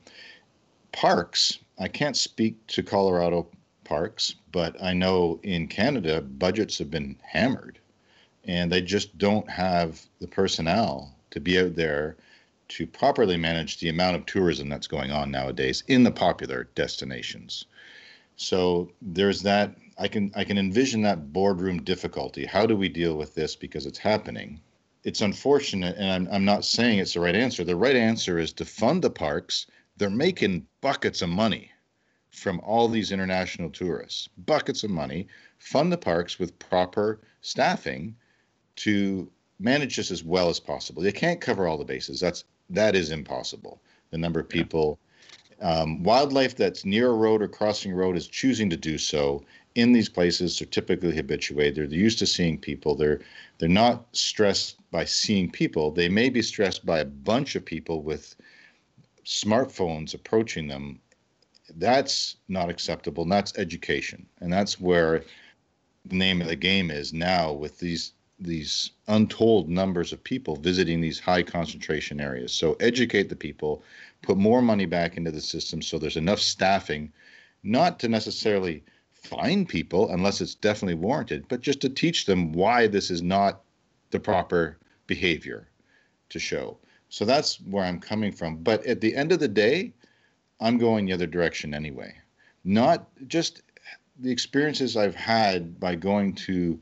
[0.92, 1.58] parks.
[1.78, 3.46] I can't speak to Colorado
[3.84, 7.78] parks, but I know in Canada budgets have been hammered
[8.46, 12.16] and they just don't have the personnel to be out there
[12.68, 17.66] to properly manage the amount of tourism that's going on nowadays in the popular destinations.
[18.36, 22.44] So there's that I can I can envision that boardroom difficulty.
[22.44, 24.60] How do we deal with this because it's happening?
[25.04, 27.64] It's unfortunate and I'm I'm not saying it's the right answer.
[27.64, 29.66] The right answer is to fund the parks.
[29.96, 31.70] They're making buckets of money
[32.30, 34.28] from all these international tourists.
[34.36, 35.28] Buckets of money.
[35.58, 38.14] Fund the parks with proper staffing
[38.76, 41.02] to manage this as well as possible.
[41.02, 42.20] They can't cover all the bases.
[42.20, 43.80] That's that is impossible.
[44.10, 44.98] The number of people,
[45.60, 49.44] um, wildlife that's near a road or crossing a road is choosing to do so
[49.74, 50.58] in these places.
[50.58, 51.76] They're typically habituated.
[51.76, 52.94] They're, they're used to seeing people.
[52.94, 53.20] They're
[53.58, 55.90] they're not stressed by seeing people.
[55.90, 58.36] They may be stressed by a bunch of people with
[59.24, 61.00] smartphones approaching them.
[61.76, 63.24] That's not acceptable.
[63.24, 65.24] And that's education, and that's where
[66.04, 71.00] the name of the game is now with these these untold numbers of people visiting
[71.00, 72.52] these high concentration areas.
[72.52, 73.82] So educate the people,
[74.22, 77.12] put more money back into the system so there's enough staffing,
[77.62, 78.82] not to necessarily
[79.12, 83.62] find people unless it's definitely warranted, but just to teach them why this is not
[84.10, 85.68] the proper behavior
[86.28, 86.78] to show.
[87.08, 88.56] So that's where I'm coming from.
[88.58, 89.92] But at the end of the day,
[90.60, 92.14] I'm going the other direction anyway.
[92.64, 93.62] Not just
[94.18, 96.80] the experiences I've had by going to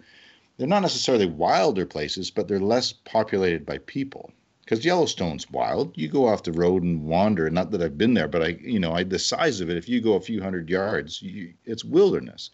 [0.57, 4.32] they're not necessarily wilder places, but they're less populated by people.
[4.61, 5.92] Because Yellowstone's wild.
[5.98, 7.50] You go off the road and wander.
[7.50, 9.76] Not that I've been there, but I, you know, I, the size of it.
[9.76, 12.50] If you go a few hundred yards, you, it's wilderness.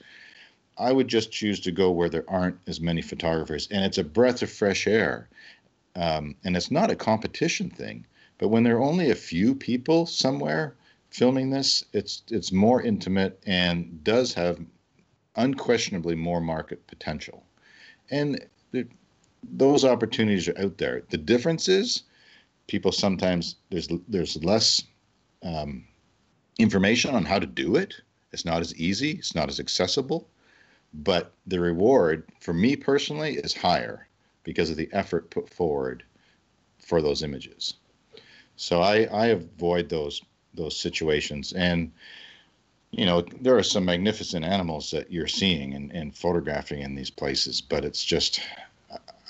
[0.78, 4.04] I would just choose to go where there aren't as many photographers, and it's a
[4.04, 5.28] breath of fresh air.
[5.94, 8.06] Um, and it's not a competition thing.
[8.38, 10.74] But when there are only a few people somewhere
[11.10, 14.58] filming this, it's it's more intimate and does have
[15.36, 17.44] unquestionably more market potential
[18.10, 18.44] and
[19.42, 21.02] those opportunities are out there.
[21.10, 22.02] The difference is
[22.66, 24.82] people sometimes there's there's less
[25.42, 25.84] um,
[26.58, 27.94] information on how to do it.
[28.32, 29.12] It's not as easy.
[29.12, 30.28] It's not as accessible,
[30.94, 34.06] but the reward for me personally is higher
[34.44, 36.04] because of the effort put forward
[36.78, 37.74] for those images.
[38.56, 40.22] So I, I avoid those
[40.54, 41.92] those situations and
[42.92, 47.10] you know, there are some magnificent animals that you're seeing and, and photographing in these
[47.10, 48.40] places, but it's just,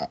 [0.00, 0.06] uh,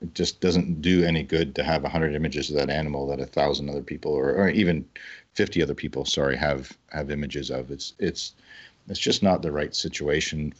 [0.00, 3.20] it just doesn't do any good to have a hundred images of that animal that
[3.20, 4.84] a thousand other people or, or even
[5.34, 7.70] 50 other people, sorry, have, have images of.
[7.70, 8.32] It's, it's,
[8.88, 10.54] it's just not the right situation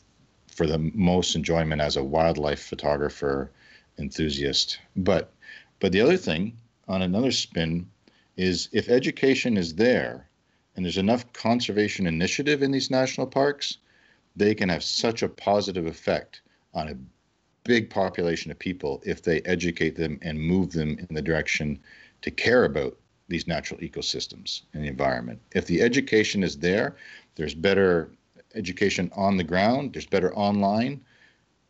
[0.49, 3.51] for the most enjoyment as a wildlife photographer
[3.99, 4.79] enthusiast.
[4.95, 5.33] But,
[5.79, 7.89] but the other thing on another spin
[8.37, 10.27] is if education is there,
[10.81, 13.77] and there's enough conservation initiative in these national parks,
[14.35, 16.41] they can have such a positive effect
[16.73, 16.97] on a
[17.65, 21.79] big population of people if they educate them and move them in the direction
[22.23, 22.97] to care about
[23.29, 25.39] these natural ecosystems and the environment.
[25.55, 26.97] If the education is there,
[27.35, 28.11] there's better
[28.55, 31.05] education on the ground, there's better online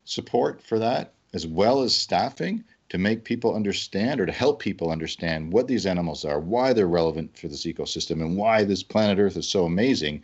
[0.04, 4.90] support for that, as well as staffing to make people understand or to help people
[4.90, 9.18] understand what these animals are, why they're relevant for this ecosystem, and why this planet
[9.18, 10.22] Earth is so amazing,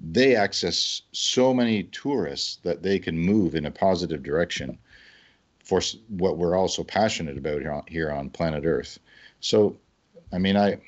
[0.00, 4.78] they access so many tourists that they can move in a positive direction
[5.62, 8.98] for what we're also passionate about here on, here on planet Earth.
[9.40, 9.76] So,
[10.32, 10.78] I mean, I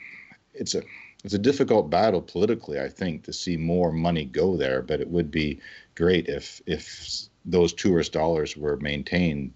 [0.55, 0.83] it's a
[1.25, 5.09] it's a difficult battle politically, I think, to see more money go there, but it
[5.09, 5.61] would be
[5.95, 9.53] great if if those tourist dollars were maintained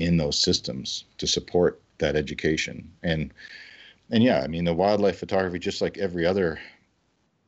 [0.00, 3.32] in those systems to support that education and
[4.10, 6.58] and yeah i mean the wildlife photography just like every other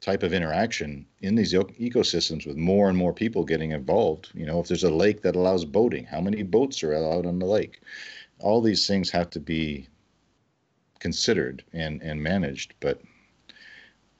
[0.02, 4.30] type of interaction in these ecosystems with more and more people getting involved.
[4.34, 7.38] You know, if there's a lake that allows boating, how many boats are allowed on
[7.38, 7.80] the lake?
[8.40, 9.86] All these things have to be
[10.98, 12.74] considered and and managed.
[12.80, 13.00] But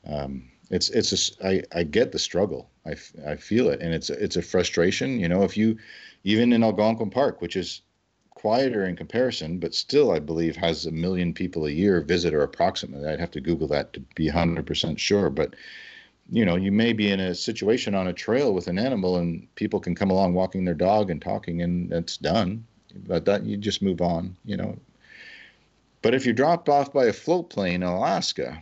[0.06, 2.70] um, it's it's a I, I get the struggle.
[2.86, 2.94] I,
[3.26, 5.18] I feel it, and it's a, it's a frustration.
[5.18, 5.76] You know, if you
[6.22, 7.82] even in Algonquin Park, which is
[8.42, 12.42] quieter in comparison, but still, I believe, has a million people a year visit or
[12.42, 13.08] approximately.
[13.08, 15.30] I'd have to Google that to be 100% sure.
[15.30, 15.54] But,
[16.28, 19.46] you know, you may be in a situation on a trail with an animal and
[19.54, 22.66] people can come along walking their dog and talking, and that's done.
[23.06, 24.76] But that you just move on, you know.
[26.02, 28.60] But if you're dropped off by a float plane in Alaska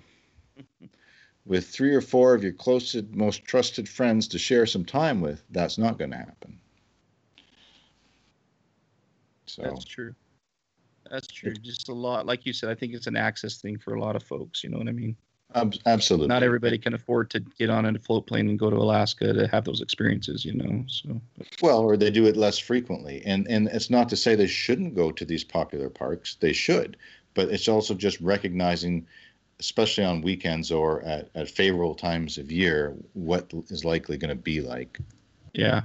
[1.46, 5.42] with three or four of your closest, most trusted friends to share some time with,
[5.48, 6.60] that's not going to happen.
[9.54, 10.14] So that's true.
[11.10, 11.54] That's true.
[11.54, 12.70] Just a lot, like you said.
[12.70, 14.62] I think it's an access thing for a lot of folks.
[14.62, 15.16] You know what I mean?
[15.86, 16.28] Absolutely.
[16.28, 19.48] Not everybody can afford to get on a float plane and go to Alaska to
[19.48, 20.44] have those experiences.
[20.44, 21.20] You know, so.
[21.60, 24.94] Well, or they do it less frequently, and and it's not to say they shouldn't
[24.94, 26.36] go to these popular parks.
[26.36, 26.96] They should,
[27.34, 29.06] but it's also just recognizing
[29.60, 34.42] especially on weekends or at, at favorable times of year, what is likely going to
[34.42, 34.98] be like.
[35.52, 35.82] Yeah.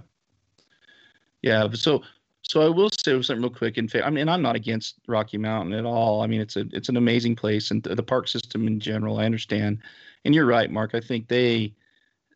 [1.41, 1.68] Yeah.
[1.74, 2.01] So
[2.47, 3.77] so I will say something real quick.
[3.77, 6.21] In fact, I mean, I'm not against Rocky Mountain at all.
[6.21, 9.17] I mean, it's a it's an amazing place, and the park system in general.
[9.17, 9.79] I understand,
[10.23, 10.91] and you're right, Mark.
[10.93, 11.73] I think they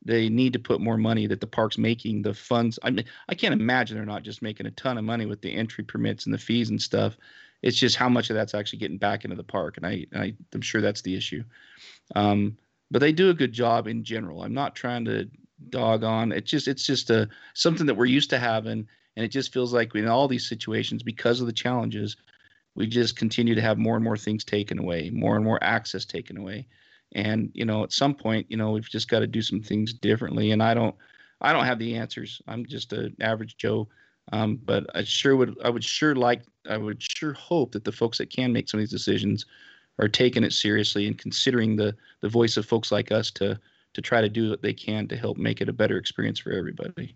[0.03, 2.24] they need to put more money that the park's making.
[2.24, 2.80] The funds.
[2.84, 5.53] I mean, I can't imagine they're not just making a ton of money with the
[5.53, 7.16] entry permits and the fees and stuff.
[7.62, 10.34] It's just how much of that's actually getting back into the park, and I, I
[10.55, 11.43] am sure that's the issue.
[12.16, 12.57] Um,
[12.89, 14.41] but they do a good job in general.
[14.41, 15.30] I'm not trying to
[15.70, 16.32] dog on.
[16.32, 18.88] It's just it's just a something that we're used to having
[19.20, 22.16] and it just feels like in all these situations, because of the challenges,
[22.76, 26.06] we just continue to have more and more things taken away, more and more access
[26.06, 26.66] taken away.
[27.12, 29.92] And, you know, at some point, you know, we've just got to do some things
[29.92, 30.52] differently.
[30.52, 30.96] And I don't,
[31.42, 32.42] I don't have the answers.
[32.48, 33.90] I'm just an average Joe.
[34.32, 37.92] Um, but I sure would, I would sure like, I would sure hope that the
[37.92, 39.46] folks that can make some of these decisions
[39.98, 43.60] are taking it seriously and considering the the voice of folks like us to
[43.96, 46.54] to try to do what they can to help make it a better experience for
[46.54, 47.16] everybody.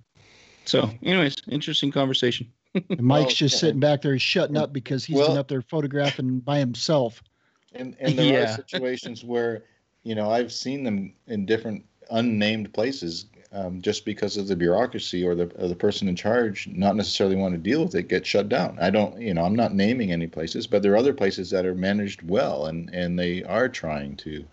[0.65, 2.51] So, anyways, interesting conversation.
[2.73, 5.47] and Mike's well, just sitting back there, he's shutting up because he's well, been up
[5.47, 7.21] there photographing by himself.
[7.73, 8.53] And and there yeah.
[8.53, 9.63] are situations where,
[10.03, 15.23] you know, I've seen them in different unnamed places, um, just because of the bureaucracy
[15.23, 18.25] or the or the person in charge not necessarily want to deal with it, get
[18.25, 18.77] shut down.
[18.81, 21.65] I don't, you know, I'm not naming any places, but there are other places that
[21.65, 24.43] are managed well, and and they are trying to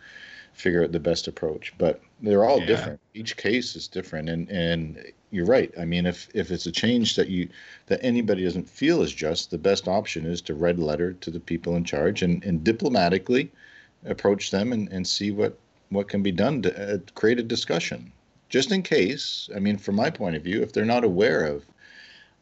[0.52, 1.72] figure out the best approach.
[1.78, 2.66] But they're all yeah.
[2.66, 3.00] different.
[3.14, 5.72] Each case is different, and and you're right.
[5.78, 7.48] I mean, if if it's a change that you
[7.86, 11.30] that anybody doesn't feel is just, the best option is to write a letter to
[11.30, 13.50] the people in charge and, and diplomatically
[14.04, 15.58] approach them and, and see what
[15.90, 18.12] what can be done to uh, create a discussion.
[18.48, 21.64] Just in case, I mean, from my point of view, if they're not aware of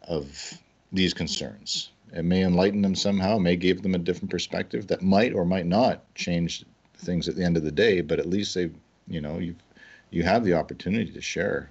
[0.04, 0.54] of
[0.92, 5.34] these concerns, it may enlighten them somehow, may give them a different perspective that might
[5.34, 6.64] or might not change
[6.96, 8.00] things at the end of the day.
[8.00, 8.70] But at least they,
[9.06, 9.54] you know, you
[10.10, 11.70] you have the opportunity to share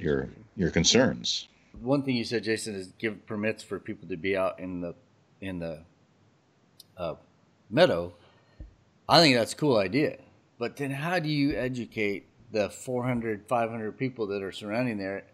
[0.00, 1.48] your your concerns.
[1.80, 4.94] One thing you said, Jason, is give permits for people to be out in the
[5.40, 5.84] in the
[6.96, 7.14] uh,
[7.70, 8.12] meadow.
[9.08, 10.18] I think that's a cool idea.
[10.58, 15.24] But then how do you educate the 400, 500 people that are surrounding there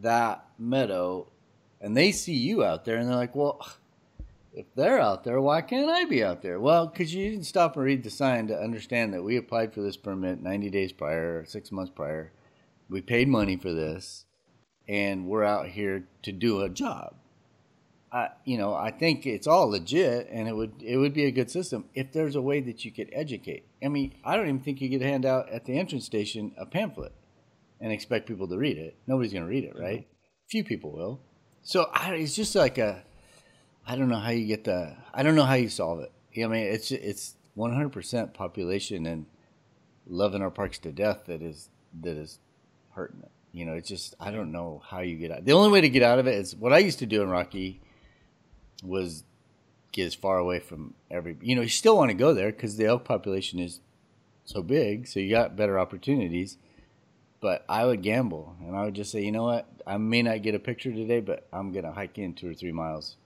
[0.00, 1.26] that meadow
[1.80, 3.66] and they see you out there and they're like, well,
[4.54, 6.58] if they're out there, why can't I be out there?
[6.58, 9.82] Well, because you didn't stop and read the sign to understand that we applied for
[9.82, 12.32] this permit 90 days prior, six months prior
[12.88, 14.24] we paid money for this
[14.88, 17.14] and we're out here to do a job.
[18.12, 21.32] I, you know, I think it's all legit, and it would it would be a
[21.32, 23.66] good system if there's a way that you could educate.
[23.82, 26.64] I mean, I don't even think you could hand out at the entrance station a
[26.64, 27.12] pamphlet
[27.80, 28.96] and expect people to read it.
[29.06, 30.06] Nobody's going to read it, right?
[30.48, 31.20] Few people will.
[31.62, 33.02] So I, it's just like a,
[33.86, 36.12] I don't know how you get the, I don't know how you solve it.
[36.42, 39.26] I mean, it's it's 100% population and
[40.06, 41.70] loving our parks to death that is
[42.02, 42.38] that is
[42.96, 43.30] hurting it.
[43.52, 45.44] You know, it's just I don't know how you get out.
[45.44, 47.28] The only way to get out of it is what I used to do in
[47.30, 47.80] Rocky
[48.82, 49.22] was
[49.92, 51.36] get as far away from every.
[51.40, 53.80] You know, you still want to go there because the elk population is
[54.44, 56.58] so big, so you got better opportunities.
[57.40, 60.42] But I would gamble, and I would just say, you know what, I may not
[60.42, 63.16] get a picture today, but I'm gonna hike in two or three miles,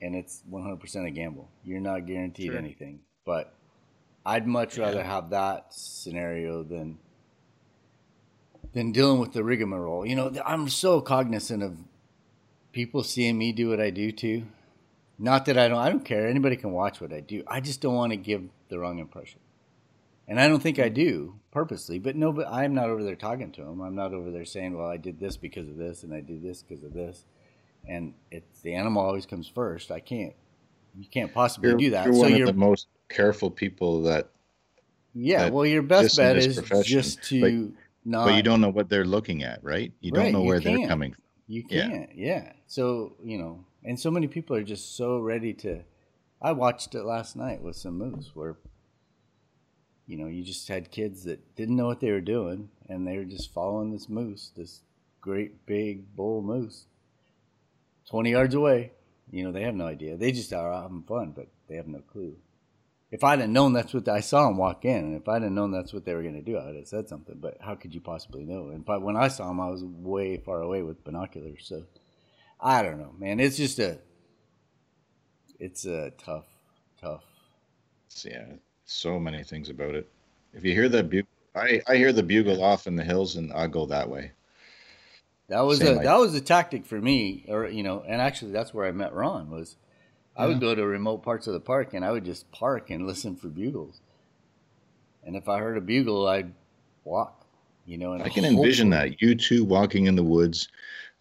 [0.00, 1.48] and it's 100% a gamble.
[1.64, 2.58] You're not guaranteed sure.
[2.58, 3.54] anything, but
[4.24, 5.06] I'd much rather yeah.
[5.06, 6.98] have that scenario than
[8.72, 10.06] than dealing with the rigmarole.
[10.06, 11.76] You know, I'm so cognizant of
[12.72, 14.44] people seeing me do what I do too.
[15.18, 16.26] Not that I don't, I don't care.
[16.26, 17.42] Anybody can watch what I do.
[17.46, 19.40] I just don't want to give the wrong impression.
[20.26, 23.50] And I don't think I do purposely, but no, but I'm not over there talking
[23.52, 23.80] to them.
[23.80, 26.42] I'm not over there saying, well, I did this because of this and I did
[26.42, 27.24] this because of this.
[27.86, 29.90] And it's the animal always comes first.
[29.90, 30.32] I can't,
[30.96, 32.04] you can't possibly You're, do that.
[32.06, 34.30] you're so one you're, of the most careful people that,
[35.12, 38.26] yeah, well, your best bet is profession, just to but- not.
[38.26, 39.92] but you don't know what they're looking at, right?
[40.00, 41.22] You don't know where they're coming from.
[41.46, 42.52] You can't, yeah.
[42.66, 45.82] So, you know, and so many people are just so ready to.
[46.40, 48.56] I watched it last night with some moose where,
[50.06, 53.16] you know, you just had kids that didn't know what they were doing and they
[53.18, 54.80] were just following this moose, this
[55.20, 56.86] great big bull moose,
[58.08, 58.92] 20 yards away.
[59.30, 60.16] You know, they have no idea.
[60.16, 62.36] They just are having fun, but they have no clue.
[63.10, 65.50] If I'd have known that's what I saw them walk in, and if I'd have
[65.50, 67.36] known that's what they were going to do, I would have said something.
[67.40, 68.68] But how could you possibly know?
[68.68, 71.84] And but when I saw them, I was way far away with binoculars, so
[72.60, 73.40] I don't know, man.
[73.40, 73.98] It's just a,
[75.58, 76.46] it's a tough,
[77.00, 77.24] tough.
[78.24, 78.44] Yeah,
[78.84, 80.08] so many things about it.
[80.52, 83.52] If you hear the bugle, I, I hear the bugle off in the hills, and
[83.52, 84.32] I go that way.
[85.48, 88.20] That was Same a like- that was a tactic for me, or you know, and
[88.20, 89.50] actually that's where I met Ron.
[89.50, 89.74] Was
[90.36, 93.06] I would go to remote parts of the park and I would just park and
[93.06, 94.00] listen for bugles.
[95.24, 96.52] And if I heard a bugle, I'd
[97.04, 97.46] walk.
[97.86, 100.68] You know, and I can envision that you two walking in the woods,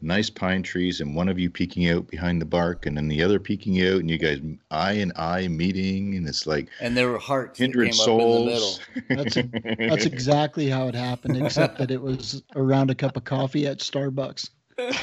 [0.02, 3.24] nice pine trees, and one of you peeking out behind the bark, and then the
[3.24, 4.40] other peeking out, and you guys
[4.70, 8.18] eye and eye meeting, and it's like And there were hearts kindred came up in
[8.18, 8.60] the middle.
[8.60, 8.82] souls.
[9.10, 9.36] That's
[9.80, 13.80] That's exactly how it happened, except that it was around a cup of coffee at
[13.80, 14.50] Starbucks.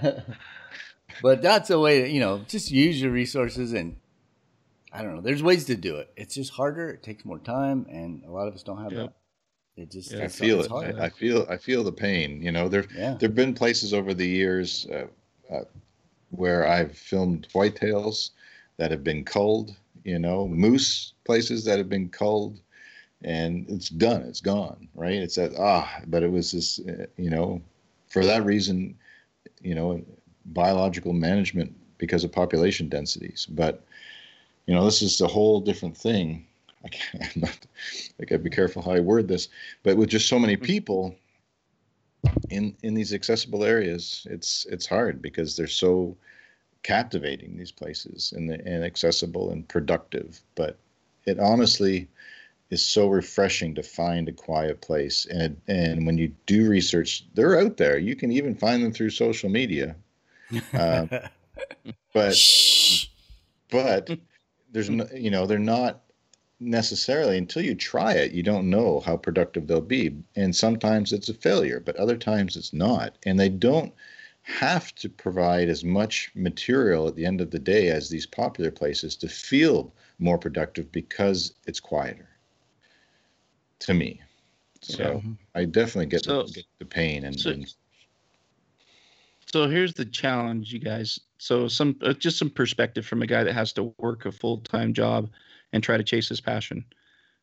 [1.24, 3.96] but that's a way to, you know, just use your resources and
[4.92, 5.22] I don't know.
[5.22, 6.10] There's ways to do it.
[6.18, 6.90] It's just harder.
[6.90, 9.06] It takes more time, and a lot of us don't have Yep.
[9.06, 9.82] that.
[9.82, 10.70] It just Yeah, I feel it.
[10.70, 11.46] I, I feel.
[11.48, 12.42] I feel the pain.
[12.42, 13.16] You know, there yeah.
[13.18, 15.06] there've been places over the years uh,
[15.50, 15.64] uh,
[16.28, 18.32] where I've filmed whitetails
[18.76, 19.74] that have been culled.
[20.04, 22.60] You know, moose places that have been culled,
[23.22, 24.20] and it's done.
[24.28, 24.88] It's gone.
[24.94, 25.22] Right.
[25.22, 26.02] It's that ah.
[26.06, 26.80] But it was this.
[26.80, 27.62] Uh, you know,
[28.08, 28.98] for that reason,
[29.62, 30.04] you know,
[30.46, 33.46] biological management because of population densities.
[33.48, 33.84] But
[34.66, 36.46] you know, this is a whole different thing.
[36.84, 37.58] I can't, I'm not,
[38.20, 39.48] I gotta be careful how I word this,
[39.82, 40.64] but with just so many mm-hmm.
[40.64, 41.16] people
[42.50, 46.16] in in these accessible areas, it's it's hard because they're so
[46.82, 50.40] captivating these places and and accessible and productive.
[50.54, 50.78] But
[51.26, 52.08] it honestly
[52.70, 55.26] is so refreshing to find a quiet place.
[55.26, 57.98] And and when you do research, they're out there.
[57.98, 59.96] You can even find them through social media.
[60.72, 61.06] Uh,
[62.12, 62.36] but
[63.70, 64.10] but
[64.72, 66.02] there's no, you know they're not
[66.60, 70.16] necessarily until you try it you don't know how productive they'll be.
[70.36, 73.18] And sometimes it's a failure but other times it's not.
[73.26, 73.92] And they don't
[74.42, 78.70] have to provide as much material at the end of the day as these popular
[78.70, 82.28] places to feel more productive because it's quieter
[83.80, 84.20] to me.
[84.82, 85.22] So
[85.54, 87.74] i definitely get, So- the, get the pain and, so- and
[89.54, 91.20] So here's the challenge, you guys.
[91.38, 94.58] So some uh, just some perspective from a guy that has to work a full
[94.58, 95.30] time job
[95.72, 96.84] and try to chase his passion.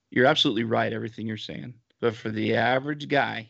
[0.10, 1.74] You're absolutely right, everything you're saying.
[2.02, 3.50] But for the average guy,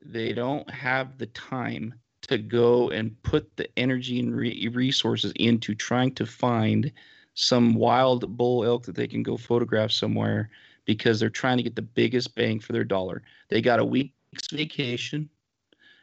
[0.00, 5.74] they don't have the time to go and put the energy and re- resources into
[5.74, 6.90] trying to find
[7.34, 10.48] some wild bull elk that they can go photograph somewhere
[10.86, 13.22] because they're trying to get the biggest bang for their dollar.
[13.50, 15.28] They got a week's vacation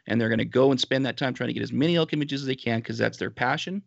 [0.06, 2.12] and they're going to go and spend that time trying to get as many elk
[2.12, 3.82] images as they can because that's their passion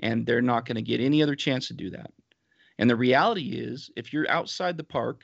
[0.00, 2.12] and they're not going to get any other chance to do that.
[2.78, 5.22] And the reality is if you're outside the park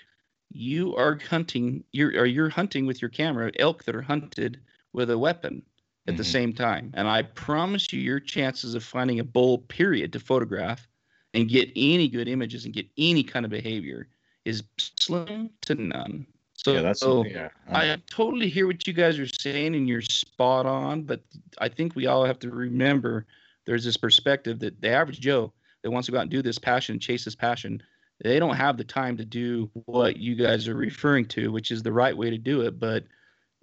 [0.51, 4.61] you are hunting you're or you're hunting with your camera elk that are hunted
[4.93, 5.62] with a weapon
[6.07, 6.25] at the Mhm.
[6.25, 6.91] same time.
[6.95, 10.87] And i promise you your chances of finding a bull period to photograph
[11.33, 14.09] and get any good images and get any kind of behavior
[14.45, 19.18] is slim to none so yeah that's so yeah I totally hear what you guys
[19.18, 21.02] are saying, and you're spot on.
[21.02, 21.20] But
[21.59, 23.26] I think we all have to remember
[23.66, 25.52] there's this perspective that the average Joe
[25.82, 27.82] that wants to go out and do this passion, chase this passion,
[28.22, 31.82] they don't have the time to do what you guys are referring to, which is
[31.82, 32.78] the right way to do it.
[32.78, 33.05] But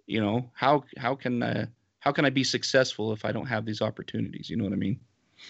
[0.07, 1.67] you know, how how can uh,
[1.99, 4.49] how can I be successful if I don't have these opportunities?
[4.49, 4.99] You know what I mean?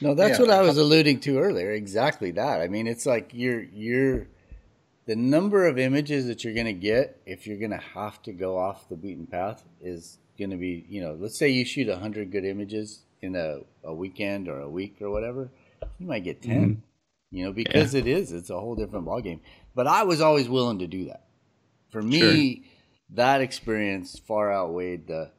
[0.01, 0.45] No, that's Yeah.
[0.45, 1.71] what I was alluding to earlier.
[1.71, 2.61] Exactly that.
[2.61, 4.27] I mean, it's like you're you're
[5.05, 8.31] the number of images that you're going to get if you're going to have to
[8.31, 11.87] go off the beaten path is going to be, you know, let's say you shoot
[11.87, 15.49] 100 good images in a, a weekend or a week or whatever,
[15.99, 16.61] you might get 10.
[16.61, 16.79] Mm-hmm.
[17.33, 19.39] You know, because it is it's a whole different ballgame.
[19.73, 21.23] But I was always willing to do that.
[21.89, 22.65] For me,
[23.11, 25.31] that experience far outweighed the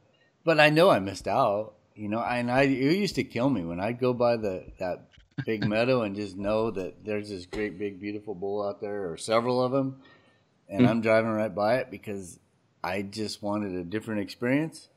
[0.43, 3.63] but I know I missed out, you know, and I it used to kill me
[3.63, 5.07] when I'd go by the that
[5.45, 9.17] big meadow and just know that there's this great big beautiful bull out there or
[9.17, 9.97] several of them
[10.69, 10.87] and Hmm.
[10.87, 12.39] i'm driving right by it because
[12.83, 14.89] i just wanted a different experience.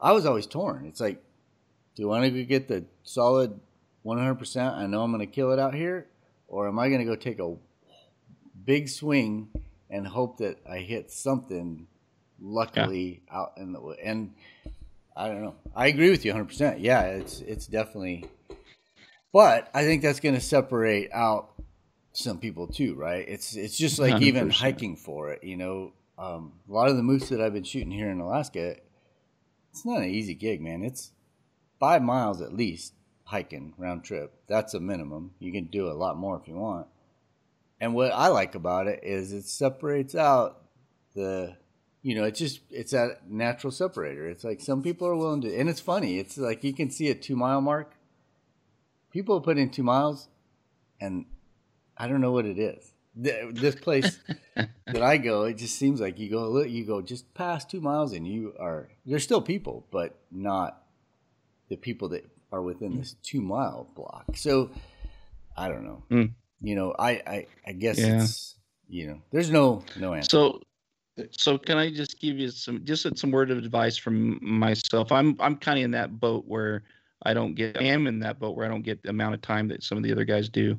[0.00, 0.86] I was always torn.
[0.86, 1.22] It's like
[1.94, 3.58] do you want to go get the solid
[4.04, 6.06] 100% i know i'm going to kill it out here
[6.48, 7.54] or am i going to go take a
[8.64, 9.48] big swing
[9.90, 11.86] and hope that i hit something
[12.40, 14.34] luckily out in the and
[15.16, 15.54] i don't know.
[15.74, 18.26] I agree with you 100% yeah it's it's definitely
[19.34, 21.50] but I think that's going to separate out
[22.12, 23.24] some people too, right?
[23.28, 24.52] It's it's just like even 100%.
[24.52, 25.92] hiking for it, you know.
[26.16, 28.76] Um, a lot of the moose that I've been shooting here in Alaska,
[29.72, 30.84] it's not an easy gig, man.
[30.84, 31.10] It's
[31.80, 32.94] five miles at least
[33.24, 34.32] hiking round trip.
[34.46, 35.32] That's a minimum.
[35.40, 36.86] You can do a lot more if you want.
[37.80, 40.62] And what I like about it is it separates out
[41.16, 41.56] the,
[42.02, 44.28] you know, it's just it's that natural separator.
[44.28, 46.20] It's like some people are willing to, and it's funny.
[46.20, 47.96] It's like you can see a two mile mark
[49.14, 50.28] people put in two miles,
[51.00, 51.24] and
[51.96, 52.92] I don't know what it is.
[53.14, 54.18] This place
[54.56, 57.80] that I go, it just seems like you go, look, you go just past two
[57.80, 60.82] miles, and you are there's still people, but not
[61.68, 64.24] the people that are within this two mile block.
[64.34, 64.70] So
[65.56, 66.02] I don't know.
[66.10, 66.32] Mm.
[66.60, 68.22] You know, I I, I guess Yeah.
[68.22, 68.56] it's
[68.88, 70.28] you know, there's no no answer.
[70.30, 70.60] So,
[71.30, 75.12] so can I just give you some just some word of advice from myself?
[75.12, 76.82] I'm I'm kind of in that boat where
[77.24, 77.78] I don't get.
[77.78, 79.98] I am in that boat where I don't get the amount of time that some
[79.98, 80.78] of the other guys do,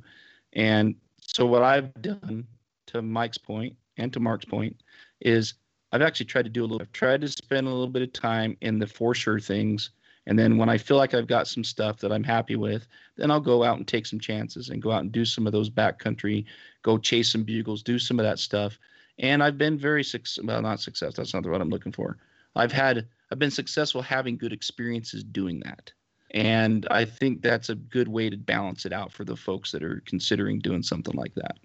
[0.54, 2.46] and so what I've done,
[2.88, 4.76] to Mike's point and to Mark's point,
[5.22, 5.56] is
[5.92, 6.82] I've actually tried to do a little.
[6.82, 9.92] I've tried to spend a little bit of time in the for sure things,
[10.28, 13.32] and then when I feel like I've got some stuff that I'm happy with, then
[13.32, 15.70] I'll go out and take some chances and go out and do some of those
[15.70, 16.46] backcountry,
[16.84, 18.78] go chase some bugles, do some of that stuff
[19.20, 20.48] and I've been very successful.
[20.48, 21.16] Well, not success.
[21.16, 22.18] That's not the word I'm looking for.
[22.56, 25.92] I've had I've been successful having good experiences doing that,
[26.36, 29.82] and I think that's a good way to balance it out for the folks that
[29.82, 31.57] are considering doing something like that.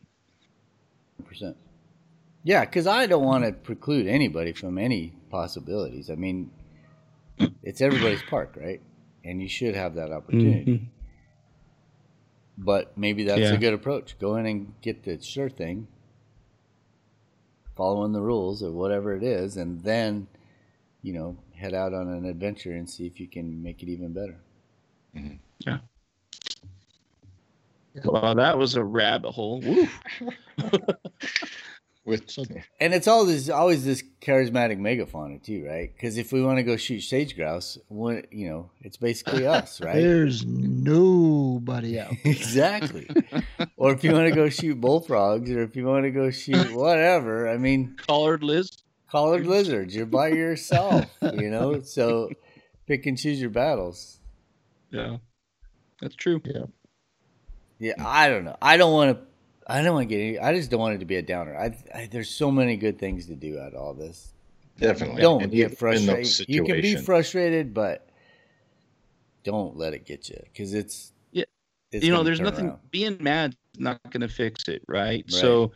[1.24, 1.56] percent.
[2.44, 6.08] Yeah, because I don't want to preclude anybody from any possibilities.
[6.08, 6.50] I mean,
[7.62, 8.80] it's everybody's park, right?
[9.24, 10.72] And you should have that opportunity.
[10.72, 10.84] Mm-hmm.
[12.56, 13.54] But maybe that's Yeah.
[13.54, 14.18] a good approach.
[14.18, 15.88] Go in and get the sure thing,
[17.76, 20.28] following the rules or whatever it is, and then,
[21.02, 24.12] you know, head out on an adventure and see if you can make it even
[24.12, 24.36] better.
[25.16, 25.76] Mm-hmm.
[28.04, 29.60] Well, that was a rabbit hole.
[29.60, 29.88] Woo.
[32.04, 32.30] With
[32.80, 35.92] And it's all this always this charismatic megafauna too, right?
[35.92, 39.80] Because if we want to go shoot sage grouse, what you know, it's basically us,
[39.80, 39.96] right?
[39.96, 42.14] There's nobody out.
[42.24, 43.08] exactly.
[43.76, 46.72] or if you want to go shoot bullfrogs, or if you want to go shoot
[46.72, 48.70] whatever, I mean, Collared Liz.
[49.10, 51.80] collared lizards, you're by yourself, you know.
[51.82, 52.30] So
[52.86, 54.19] pick and choose your battles.
[54.90, 55.16] Yeah,
[56.00, 56.40] that's true.
[56.44, 56.64] Yeah,
[57.78, 58.56] Yeah, I don't know.
[58.60, 59.26] I don't want to.
[59.66, 60.20] I don't want to get.
[60.22, 61.56] Any, I just don't want it to be a downer.
[61.56, 64.32] I, I there's so many good things to do out of all this.
[64.78, 66.48] definitely Don't And get frustrated.
[66.48, 68.08] You can be frustrated, but
[69.44, 71.44] don't let it get you because it's Yeah.
[71.92, 72.90] It's you know, there's nothing around.
[72.90, 75.24] being mad is not going to fix it, right?
[75.24, 75.30] Right.
[75.30, 75.72] So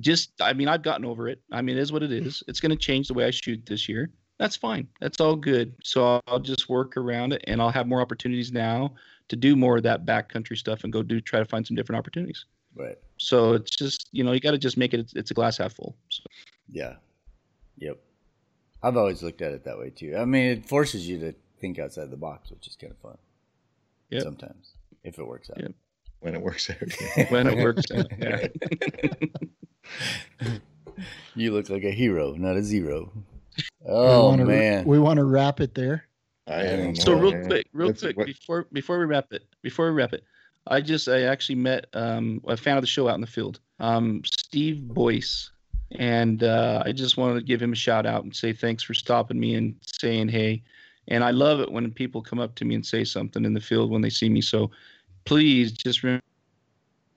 [0.00, 1.40] just I mean, I've gotten over it.
[1.52, 2.42] I mean, it is what it is.
[2.48, 4.10] It's going to change the way I shoot this year.
[4.38, 4.88] That's fine.
[5.00, 5.74] That's all good.
[5.82, 8.92] So I'll, I'll just work around it and I'll have more opportunities now
[9.28, 11.98] to do more of that backcountry stuff and go do try to find some different
[11.98, 12.44] opportunities.
[12.74, 12.98] Right.
[13.16, 15.56] So it's just, you know, you got to just make it it's, it's a glass
[15.58, 15.96] half full.
[16.10, 16.22] So,
[16.70, 16.96] Yeah.
[17.78, 17.98] Yep.
[18.82, 20.16] I've always looked at it that way too.
[20.16, 23.16] I mean, it forces you to think outside the box, which is kind of fun.
[24.10, 24.20] Yeah.
[24.20, 25.60] Sometimes, if it works out.
[25.60, 25.72] Yep.
[26.20, 26.76] when it works out.
[27.30, 28.06] when it works out.
[28.18, 28.46] Yeah.
[31.34, 33.12] You look like a hero, not a zero.
[33.84, 34.84] We Oh wanna, man.
[34.86, 36.04] we want to wrap it there.
[36.48, 37.46] I don't So know, real man.
[37.46, 40.24] quick, real That's quick what- before before we wrap it, before we wrap it,
[40.66, 43.60] I just I actually met um, a fan of the show out in the field,
[43.80, 45.50] um, Steve Boyce,
[45.92, 48.94] and uh, I just wanted to give him a shout out and say thanks for
[48.94, 50.62] stopping me and saying hey.
[51.08, 53.60] And I love it when people come up to me and say something in the
[53.60, 54.40] field when they see me.
[54.40, 54.72] So
[55.24, 56.22] please just remember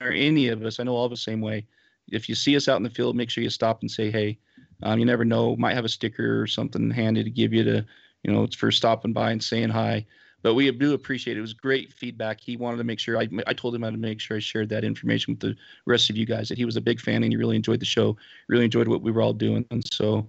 [0.00, 0.78] any of us.
[0.78, 1.66] I know all of us same way.
[2.12, 4.38] If you see us out in the field, make sure you stop and say hey.
[4.82, 7.84] Um, you never know, might have a sticker or something handy to give you to
[8.22, 10.06] you know, it's for stopping by and saying hi.
[10.42, 11.38] But we do appreciate it.
[11.38, 12.40] It was great feedback.
[12.40, 14.70] He wanted to make sure I, I told him how to make sure I shared
[14.70, 15.54] that information with the
[15.84, 17.86] rest of you guys that he was a big fan and he really enjoyed the
[17.86, 18.16] show,
[18.48, 19.66] really enjoyed what we were all doing.
[19.70, 20.26] And so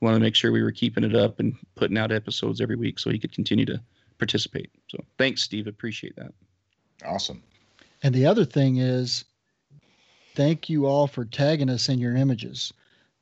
[0.00, 2.76] we wanted to make sure we were keeping it up and putting out episodes every
[2.76, 3.80] week so he could continue to
[4.16, 4.70] participate.
[4.88, 5.66] So thanks, Steve.
[5.66, 6.32] Appreciate that.
[7.04, 7.42] Awesome.
[8.02, 9.26] And the other thing is,
[10.34, 12.72] thank you all for tagging us in your images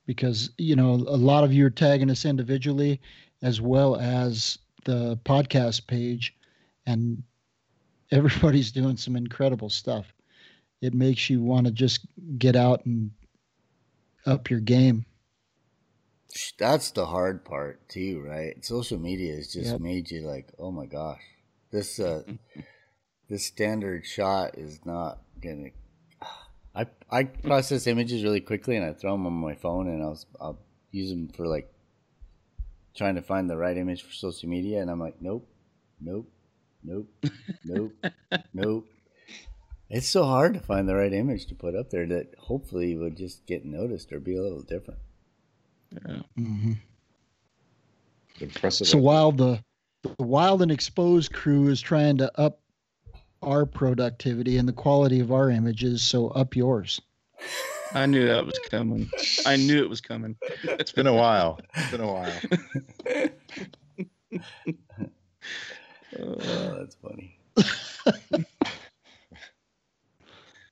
[0.09, 2.99] because, you know, a lot of you are tagging us individually
[3.43, 4.57] as well as
[4.87, 6.35] the podcast page.
[6.87, 7.23] And
[8.11, 10.07] everybody's doing some incredible stuff.
[10.81, 12.07] It makes you want to just
[12.39, 13.11] get out and
[14.25, 15.05] up your game.
[16.59, 18.65] That's the hard part too, right?
[18.65, 19.81] Social media has just Yep.
[19.81, 21.21] made you like, oh my gosh,
[21.71, 22.23] this uh,
[23.29, 25.69] this standard shot is not gonna.
[26.75, 30.19] I I process images really quickly and I throw them on my phone and I'll
[30.41, 30.59] I'll
[30.91, 31.73] use them for like
[32.95, 35.49] trying to find the right image for social media and I'm like, nope,
[36.01, 36.31] nope,
[36.83, 37.09] nope,
[37.65, 37.93] nope,
[38.55, 38.87] nope.
[39.91, 43.17] It's so hard to find the right image to put up there that hopefully would
[43.17, 45.01] just get noticed or be a little different.
[46.07, 46.23] Yeah.
[46.37, 46.73] hmm
[48.41, 48.87] Impressive.
[48.87, 49.63] So while the
[50.03, 52.61] the wild and exposed crew is trying to up
[53.43, 57.01] our productivity and the quality of our images, so up yours.
[57.95, 59.09] I knew that was coming.
[59.47, 60.37] I knew it was coming.
[60.65, 61.59] it's been a while.
[61.77, 62.33] It's been a while.
[66.19, 67.39] Oh, that's funny.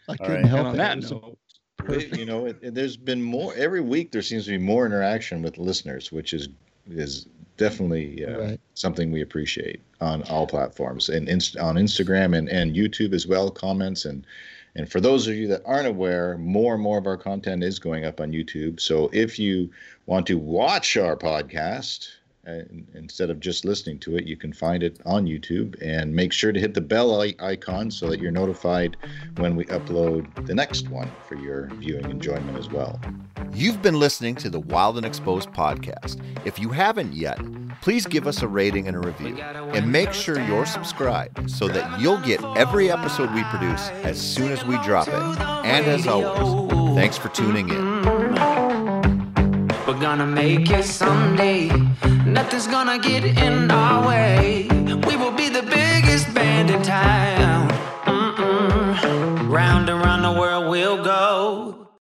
[0.09, 0.40] I couldn't right.
[0.40, 0.78] And help on it.
[0.78, 1.38] that It was a- note,
[1.78, 2.16] Perfect.
[2.16, 4.12] you know, it, it- there's been more every week.
[4.12, 6.48] There seems to be more interaction with listeners, which is
[6.88, 7.26] is
[7.56, 8.60] definitely uh, Right.
[8.74, 13.50] something we appreciate on all platforms and inst- on Instagram and, and YouTube as well.
[13.50, 14.26] Comments and
[14.74, 17.78] and for those of you that aren't aware, more and more of our content is
[17.78, 18.78] going up on YouTube.
[18.78, 19.70] So if you
[20.04, 22.08] want to watch our podcast.
[22.94, 26.52] Instead of just listening to it, you can find it on YouTube and make sure
[26.52, 28.97] to hit the bell icon so that you're notified
[29.36, 33.01] when we upload the next one for your viewing enjoyment as well.
[33.52, 36.20] You've been listening to the Wild and Exposed podcast.
[36.44, 37.39] If you haven't yet,
[37.81, 39.39] please give us a rating and a review.
[39.39, 44.52] And make sure you're subscribed so that you'll get every episode we produce as soon
[44.52, 45.14] as we drop it.
[45.14, 47.85] And as always, thanks for tuning in.
[49.97, 51.68] We're gonna make it someday.
[52.27, 54.68] Nothing's gonna get in our way.
[55.09, 57.70] We will be the biggest band in town.
[58.05, 59.48] Mm-mm.
[59.48, 61.35] Round and round the world we'll go.